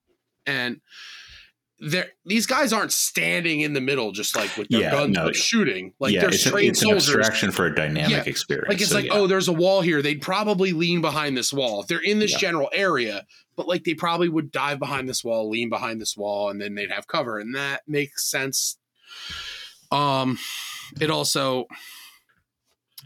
[0.46, 0.82] and
[1.80, 5.32] they're, these guys aren't standing in the middle just like with their yeah, guns no,
[5.32, 5.94] shooting.
[6.00, 7.10] Like yeah, they're it's trained a, it's soldiers.
[7.10, 8.24] An abstraction for a dynamic yeah.
[8.26, 8.70] experience.
[8.70, 9.14] Like it's so, like, yeah.
[9.14, 10.02] oh, there's a wall here.
[10.02, 11.82] They'd probably lean behind this wall.
[11.82, 13.26] If they're in this general area,
[13.56, 16.74] but like they probably would dive behind this wall, lean behind this wall, and then
[16.74, 17.38] they'd have cover.
[17.38, 18.78] And that makes sense.
[19.92, 20.40] Um
[21.00, 21.68] it also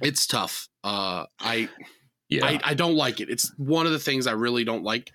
[0.02, 0.70] it's tough.
[0.84, 1.68] Uh I
[2.30, 2.46] yeah.
[2.46, 3.30] I, I don't like it.
[3.30, 5.12] It's one of the things I really don't like.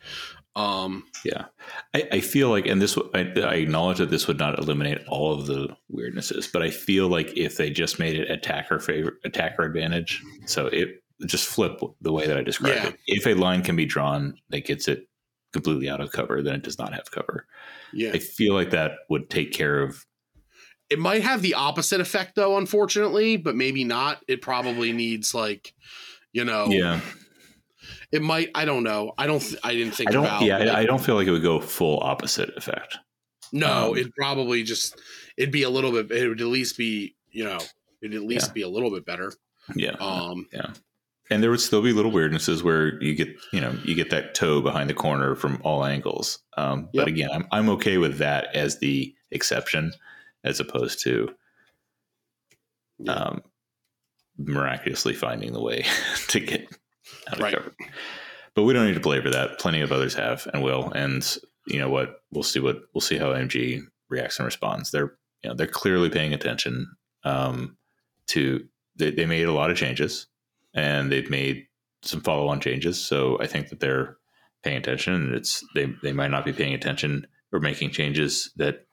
[0.57, 1.45] Um, yeah,
[1.93, 5.35] I, I, feel like, and this, I, I, acknowledge that this would not eliminate all
[5.35, 9.65] of the weirdnesses, but I feel like if they just made it attacker favor, attacker
[9.65, 12.89] advantage, so it just flip the way that I described Yeah.
[12.89, 12.99] it.
[13.07, 15.07] If a line can be drawn that gets it
[15.53, 17.47] completely out of cover, then it does not have cover.
[17.93, 18.13] Yeah.
[18.15, 20.07] I feel like that would take care of.
[20.89, 24.23] It might have the opposite effect though, unfortunately, but maybe not.
[24.27, 25.75] It probably needs like,
[26.33, 27.01] you know, Yeah,
[28.13, 28.51] it might.
[28.55, 29.13] I don't know.
[29.19, 29.41] I don't.
[29.41, 30.25] Th- I didn't think I don't.
[30.25, 30.43] about.
[30.43, 32.97] yeah, like- I, don't feel like it would go full opposite effect.
[33.53, 35.01] no, um, it'd probably just.
[35.37, 36.11] It'd be a little bit.
[36.11, 37.15] It would at least be.
[37.31, 37.59] You know.
[38.03, 38.53] It'd at least Yeah.
[38.53, 39.33] be a little bit better.
[39.75, 40.47] Yeah, Um.
[40.53, 40.73] Yeah.
[41.31, 44.35] and there would still be little weirdnesses where you get you know you get that
[44.35, 47.03] toe behind the corner from all angles um, Yep.
[47.03, 49.93] but again I'm, I'm okay with that as the exception
[50.45, 51.31] as opposed to
[53.01, 53.13] Yeah.
[53.13, 53.43] um,
[54.39, 55.85] miraculously finding the way
[56.29, 56.69] to get
[57.39, 57.55] Right.
[57.55, 57.75] cover
[58.55, 61.79] but we don't need to belabor that plenty of others have and will and you
[61.79, 65.55] know what we'll see what we'll see how AMG reacts and responds they're you know
[65.55, 66.89] they're clearly paying attention
[67.25, 67.77] um,
[68.29, 70.27] to they, they made a lot of changes
[70.75, 71.67] and they've made
[72.03, 73.03] some follow-on changes.
[73.03, 74.17] So I think that they're
[74.63, 78.87] paying attention, and it's they they might not be paying attention or making changes that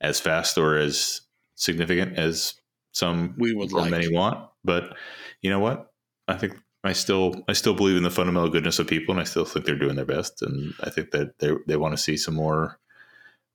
[0.00, 1.22] as fast or as
[1.54, 2.54] significant as
[2.92, 3.90] some We would or like.
[3.90, 4.48] many want.
[4.64, 4.96] But
[5.42, 5.90] you know what?
[6.28, 6.54] I think
[6.86, 9.64] I still I still believe in the fundamental goodness of people, and I still think
[9.64, 10.42] they're doing their best.
[10.42, 12.78] And I think that they they want to see some more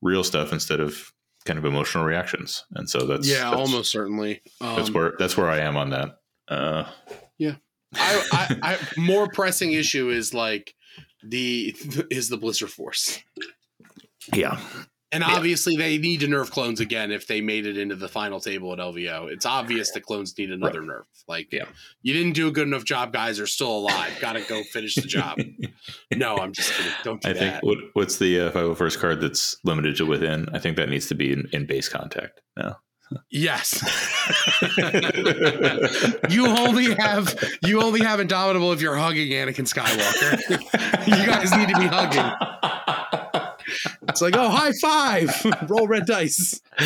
[0.01, 1.13] real stuff instead of
[1.45, 2.65] kind of emotional reactions.
[2.73, 4.41] And so that's yeah, that's, almost certainly.
[4.59, 6.19] Um, that's where that's where I am on that.
[6.47, 6.85] Uh,
[7.37, 7.55] yeah,
[7.95, 10.75] I, I, I more pressing issue is like
[11.23, 11.75] the
[12.09, 13.19] is the Blizzard Force,
[14.33, 14.59] yeah,
[15.11, 15.35] and Yeah.
[15.35, 18.71] obviously they need to nerf clones again if they made it into the final table
[18.73, 19.27] at LVO.
[19.31, 21.03] It's obvious the clones need another nerf.
[21.27, 21.65] Like, Yeah.
[22.01, 23.11] you didn't do a good enough job.
[23.13, 24.17] Guys are still alive.
[24.19, 25.39] Got to go finish the job.
[26.15, 26.91] no, I'm just kidding.
[27.03, 30.47] Don't do I think what what's the uh, 501st card that's limited to within?
[30.53, 32.41] I think that needs to be in, in base contact.
[32.57, 32.75] No.
[33.29, 33.81] Yes.
[36.29, 37.35] you only have
[37.65, 40.39] you only have indomitable if you're hugging Anakin Skywalker.
[41.07, 42.70] you guys need to be hugging.
[44.11, 46.61] It's like, oh, high five, roll red dice.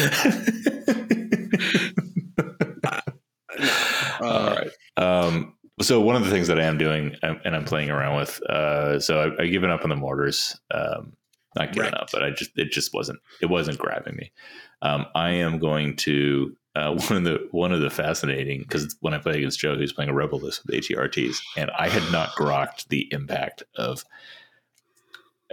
[4.21, 4.69] All right.
[4.97, 8.41] Um, so one of the things that I am doing and I'm playing around with,
[8.43, 10.59] uh, so I, I given up on the mortars.
[10.71, 11.13] Um,
[11.57, 12.01] not given Right.
[12.01, 14.31] up, but I just it just wasn't it wasn't grabbing me.
[14.81, 19.13] Um, I am going to uh, one of the one of the fascinating because when
[19.13, 22.11] I played against Joe, he was playing a rebel list with AT-RTs, and I had
[22.11, 24.03] not grokked the impact of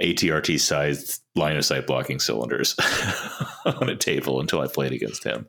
[0.01, 2.75] AT-RT sized line of sight blocking cylinders
[3.65, 5.47] on a table until I played against him.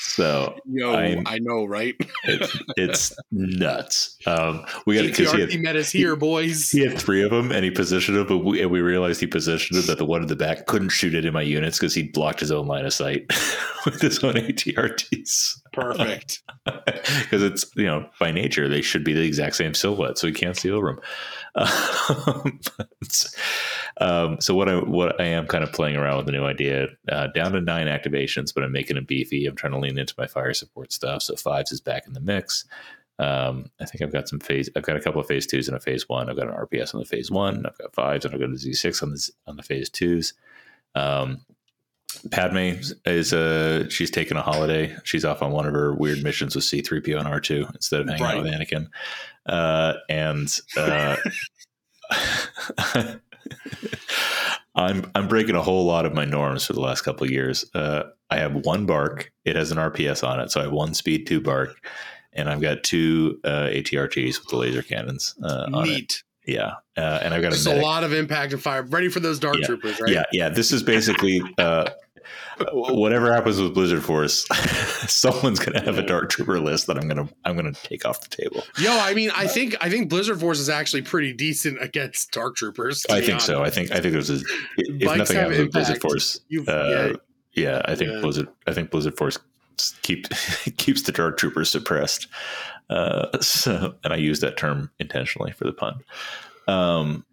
[0.00, 1.94] So Yo, I'm- I know, right?
[2.24, 4.18] it's, it's nuts.
[4.26, 6.70] Um, we got because he had, AT-RT metas here, boys.
[6.70, 9.26] he had three of them, and he positioned them, but we, and we realized he
[9.26, 11.94] positioned them that the one in the back couldn't shoot it in my units because
[11.94, 13.24] he blocked his own line of sight
[13.86, 15.60] with his own AT-RTs.
[15.72, 16.42] Perfect.
[17.22, 20.32] Because it's you know by nature they should be the exact same silhouette, so we
[20.32, 21.00] can't see over them.
[22.08, 22.60] Um,
[24.00, 26.88] um, so what I what I am kind of playing around with the new idea,
[27.10, 29.46] uh, down to nine activations, but I'm making it beefy.
[29.46, 31.22] I'm trying to lean into my fire support stuff.
[31.22, 32.64] So fives is back in the mix.
[33.18, 34.70] Um, I think I've got some phase.
[34.76, 36.28] I've got a couple of phase twos and a phase one.
[36.28, 37.66] I've got an RPS on the phase one.
[37.66, 40.34] I've got fives and I've got a Z six on the on the phase twos.
[40.94, 41.44] Um,
[42.30, 44.94] Padme is uh she's taking a holiday.
[45.04, 48.24] She's off on one of her weird missions with C3PO and R2 instead of hanging
[48.24, 48.88] out with Anakin.
[49.46, 51.16] Uh, and uh,
[54.74, 57.64] I'm I'm breaking a whole lot of my norms for the last couple of years.
[57.74, 59.30] Uh, I have one BARC.
[59.44, 61.74] It has an RPS on it, so I have one speed, two BARC,
[62.32, 66.22] and I've got two uh, AT-RTs with the laser cannons uh, on it.
[66.46, 68.82] Yeah, uh, and I've got a a lot of impact and fire.
[68.82, 69.66] Ready for those dark Yeah.
[69.66, 70.10] troopers, right?
[70.12, 70.48] Yeah, yeah.
[70.48, 71.90] This is basically uh,
[72.72, 74.46] whatever happens with Blizzard Force.
[75.08, 78.04] someone's going to have a Dark Trooper list that I'm going to I'm to take
[78.04, 78.62] off the table.
[78.78, 82.56] Yo, I mean, I think I think Blizzard Force is actually pretty decent against Dark
[82.56, 83.04] Troopers.
[83.10, 83.62] I think so.
[83.62, 84.40] I think I think there's a,
[84.76, 86.00] if Bikes nothing happens with Blizzard.
[86.00, 86.40] Force.
[86.68, 87.12] Uh, yeah,
[87.54, 88.20] yeah, I think Yeah.
[88.20, 88.48] Blizzard.
[88.66, 89.38] I think Blizzard Force
[90.02, 90.28] keep
[90.76, 92.28] keeps the Dark Troopers suppressed.
[92.90, 96.00] Uh, so, and I use that term intentionally for the pun.
[96.68, 97.24] Um,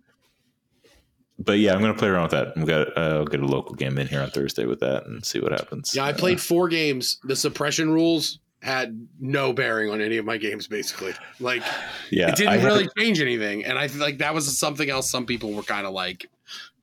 [1.40, 2.53] but yeah, I'm going to play around with that.
[2.56, 5.26] I'm got uh, I'll get a local game in here on Thursday with that and
[5.26, 5.95] see what happens.
[5.95, 6.03] yeah.
[6.06, 7.18] I Uh, played four games.
[7.24, 11.14] The suppression rules had no bearing on any of my games, basically.
[11.40, 11.64] Like
[12.11, 14.90] yeah, it didn't I had- really change anything, and I feel like that was something
[14.90, 15.10] else.
[15.10, 16.30] Some people were kind of like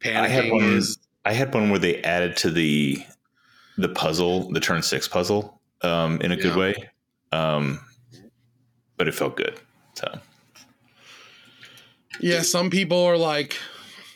[0.05, 0.53] I had panicking.
[0.53, 0.65] one.
[0.77, 2.99] Is I had one where they added to the
[3.79, 6.75] the puzzle, the turn six puzzle, um, in a good way,
[7.33, 7.79] um,
[8.97, 9.59] but it felt good.
[9.95, 10.19] So
[12.21, 13.59] yeah, some people are like,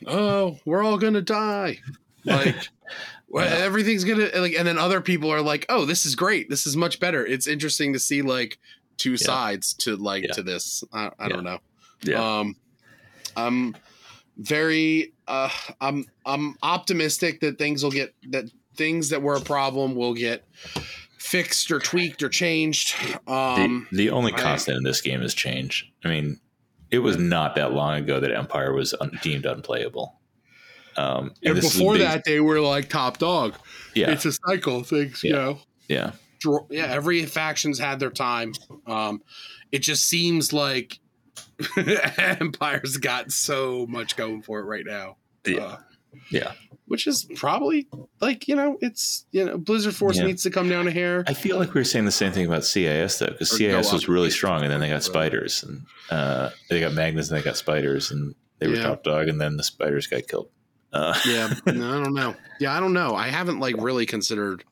[0.07, 1.79] "Oh, we're all gonna die,"
[2.25, 2.57] like.
[3.33, 3.65] Well, Yeah.
[3.65, 6.51] everything's gonna like, and then other people are like, "Oh, this is great.
[6.51, 8.59] This is much better." It's interesting to see like
[8.97, 10.33] two sides to like Yeah.
[10.33, 10.83] to this.
[10.93, 11.29] I, I Yeah.
[11.29, 11.59] don't know.
[12.03, 12.39] Yeah.
[12.41, 12.57] Um,
[13.37, 13.77] I'm
[14.37, 15.49] very uh,
[15.81, 20.45] I'm I'm optimistic that things will get that things that were a problem will get
[21.19, 22.97] fixed or tweaked or changed.
[23.29, 25.89] Um, the, the only I- constant in this game is change.
[26.05, 26.41] I mean,
[26.91, 30.17] it was not that long ago that Empire was un- deemed unplayable.
[30.97, 33.55] Um, and this is a before big- that, they were like top dog.
[33.95, 34.83] yeah, It's a cycle.
[34.83, 35.37] Things, you Yeah.
[35.37, 35.59] know.
[35.89, 36.12] yeah,
[36.71, 38.53] yeah, every faction's had their time.
[38.87, 39.23] Um,
[39.73, 40.99] it just seems like
[42.19, 45.17] Empire's got so much going for it right now.
[45.47, 45.77] yeah, Uh,
[46.31, 46.53] yeah.
[46.87, 47.87] which is probably
[48.20, 50.27] like you know, it's you know, Blizzard Force Yeah.
[50.27, 51.24] needs to come down a hair.
[51.27, 54.09] I feel like we were saying the same thing about CIS though, because CIS was
[54.09, 57.57] really strong, and then they got spiders, and uh, they got magnets, and they got
[57.57, 58.82] spiders, and they were Yeah.
[58.82, 60.49] top dog, and then the spiders got killed.
[60.93, 62.35] Uh, yeah, no, I don't know.
[62.59, 63.15] Yeah, I don't know.
[63.15, 64.65] I haven't like really considered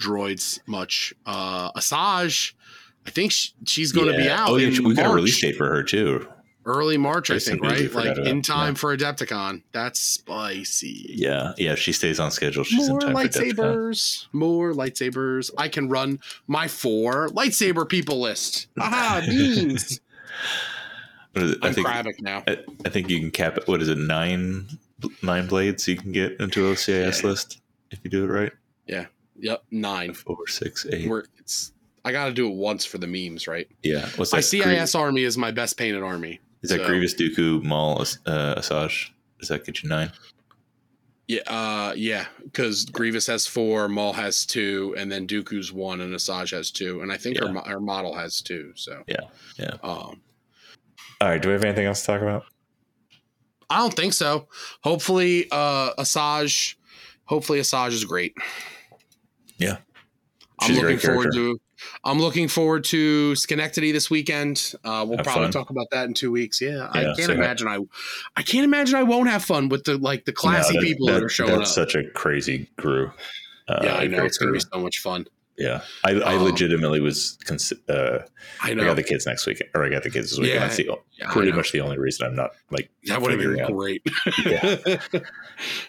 [0.00, 1.12] droids much.
[1.26, 2.54] Uh Asajj,
[3.06, 4.48] I think sh- she's going to be out.
[4.50, 6.26] Oh, yeah, we got a release date for her too.
[6.68, 7.92] Early March, I I think, right?
[7.92, 8.78] Like in time Yeah.
[8.78, 9.62] for Adepticon.
[9.72, 11.06] That's spicy.
[11.16, 11.72] Yeah, yeah.
[11.72, 15.50] If she stays on schedule, she's more in time for lightsabers, more lightsabers.
[15.58, 18.68] I can run my four lightsaber people list.
[18.78, 20.00] Aha, beans.
[21.34, 21.58] It?
[21.62, 22.42] I I'm think Kravik now.
[22.46, 23.68] I, I think you can cap it.
[23.68, 23.98] What is it?
[23.98, 24.68] Nine
[25.22, 27.28] nine blades you can get into a CIS Yeah.
[27.28, 28.52] list if you do it right.
[28.86, 29.06] Yeah.
[29.40, 30.14] Yep, nine.
[30.14, 31.08] Four, six, eight.
[31.08, 31.72] We're, it's.
[32.04, 33.68] I got to do it once for the memes, right?
[33.82, 34.08] yeah.
[34.16, 34.38] What's that?
[34.38, 36.40] My CIS army is my best painted army.
[36.62, 39.10] Is that so- Grievous, Dooku, Maul, uh, Asajj?
[39.38, 40.10] Does that get you nine?
[41.28, 46.14] Yeah, uh, yeah, because Grievous has four, Maul has two, and then Dooku's one, and
[46.14, 47.48] Asajj has two, and I think Yeah.
[47.48, 48.72] her, mo- her model has two.
[48.76, 49.20] So Yeah,
[49.58, 49.74] yeah.
[49.82, 50.22] Um,
[51.20, 51.42] All right.
[51.42, 52.44] Do we have anything else to talk about?
[53.68, 54.48] I don't think so.
[54.82, 56.76] Hopefully, uh, Asajj.
[57.24, 58.34] Hopefully, Asajj is great.
[59.58, 59.78] Yeah.
[60.60, 61.60] I'm She's a looking great forward to.
[62.04, 64.74] I'm looking forward to Schenectady this weekend.
[64.84, 65.52] Uh, we'll Have probably fun.
[65.52, 66.60] talk about that in two weeks.
[66.60, 67.68] Yeah, I can't so- imagine.
[67.68, 67.78] I,
[68.36, 71.06] I can't imagine I won't have fun with the like the classy No, that- people
[71.08, 71.58] that, are showing up.
[71.58, 73.10] That's such a crazy crew.
[73.68, 75.26] Uh, yeah, I know it's gonna be so much fun.
[75.58, 77.36] Yeah, I, I Um, legitimately was.
[77.88, 78.20] Uh,
[78.62, 80.54] I I know got the kids next week, or I got the kids this weekend.
[80.54, 83.40] Yeah, That's the, Yeah, pretty much the only reason I'm not like that would have
[83.40, 83.72] been out.
[83.72, 84.02] great.
[84.46, 84.76] Yeah.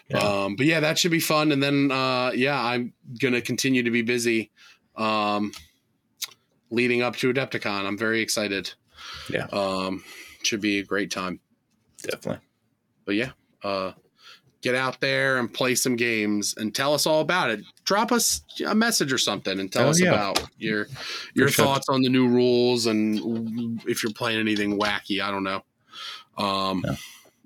[0.08, 0.18] Yeah.
[0.18, 1.52] Um, but yeah, that should be fun.
[1.52, 4.50] And then uh, yeah, I'm gonna continue to be busy.
[4.96, 5.52] Um,
[6.70, 8.72] leading up to Adepticon, I'm very excited.
[9.32, 9.46] Yeah.
[9.52, 10.04] Um,
[10.42, 11.40] should be a great time.
[12.02, 12.40] definitely.
[13.04, 13.30] But yeah,
[13.64, 13.92] uh,
[14.62, 17.60] get out there and play some games and tell us all about it.
[17.84, 20.12] Drop us a message or something and tell Oh, us yeah.
[20.12, 20.86] about your
[21.34, 21.64] your sure.
[21.64, 25.20] thoughts on the new rules and if you're playing anything wacky.
[25.22, 25.62] I don't know.
[26.36, 26.96] Um, Yeah.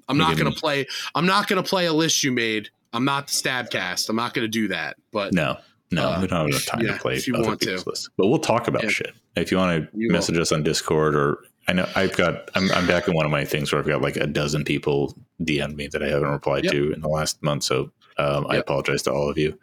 [0.09, 0.87] I'm not gonna me- play.
[1.15, 2.69] I'm not gonna play a list you made.
[2.93, 4.09] I'm not the Stabcast.
[4.11, 4.97] I'm not gonna do that.
[5.13, 5.57] But No,
[5.91, 7.67] no, Uh, we don't have enough time yeah, to play other want to.
[7.67, 8.09] people's lists.
[8.17, 8.89] But we'll talk about Yeah.
[8.91, 9.13] shit.
[9.37, 10.13] If you want to You will.
[10.15, 13.31] message us on Discord or I know I've got I'm, I'm back in one of
[13.31, 16.65] my things where I've got like a dozen people DM me that I haven't replied
[16.65, 16.73] Yep.
[16.73, 17.63] to in the last month.
[17.65, 19.59] So um, I apologize to all of you.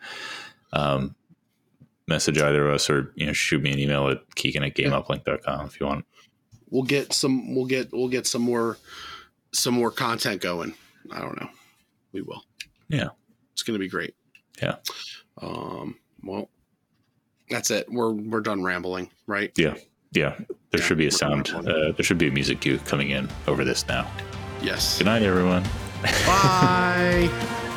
[0.74, 1.16] Um,
[2.08, 5.66] message either of us or you know shoot me an email at keegan at gameuplink.com
[5.68, 6.06] if you want.
[6.70, 7.54] we'll get some.
[7.56, 7.92] We'll get.
[7.94, 8.78] We'll get some more.
[9.54, 10.74] Some more content going.
[11.12, 11.50] I don't know.
[12.14, 12.44] We will.
[12.88, 13.10] Yeah.
[13.54, 14.16] It's gonna be great.
[14.62, 14.78] Yeah.
[15.42, 15.98] Um.
[16.24, 16.50] Well,
[17.50, 17.92] that's it.
[17.92, 19.52] We're we're done rambling, right?
[19.58, 19.76] Yeah,
[20.12, 20.36] yeah.
[20.72, 21.50] there Yeah, should be a sound.
[21.50, 24.10] Uh, there should be a music cue coming in over this now.
[24.62, 24.98] Yes.
[24.98, 25.64] Good night, everyone.
[26.26, 27.30] Bye.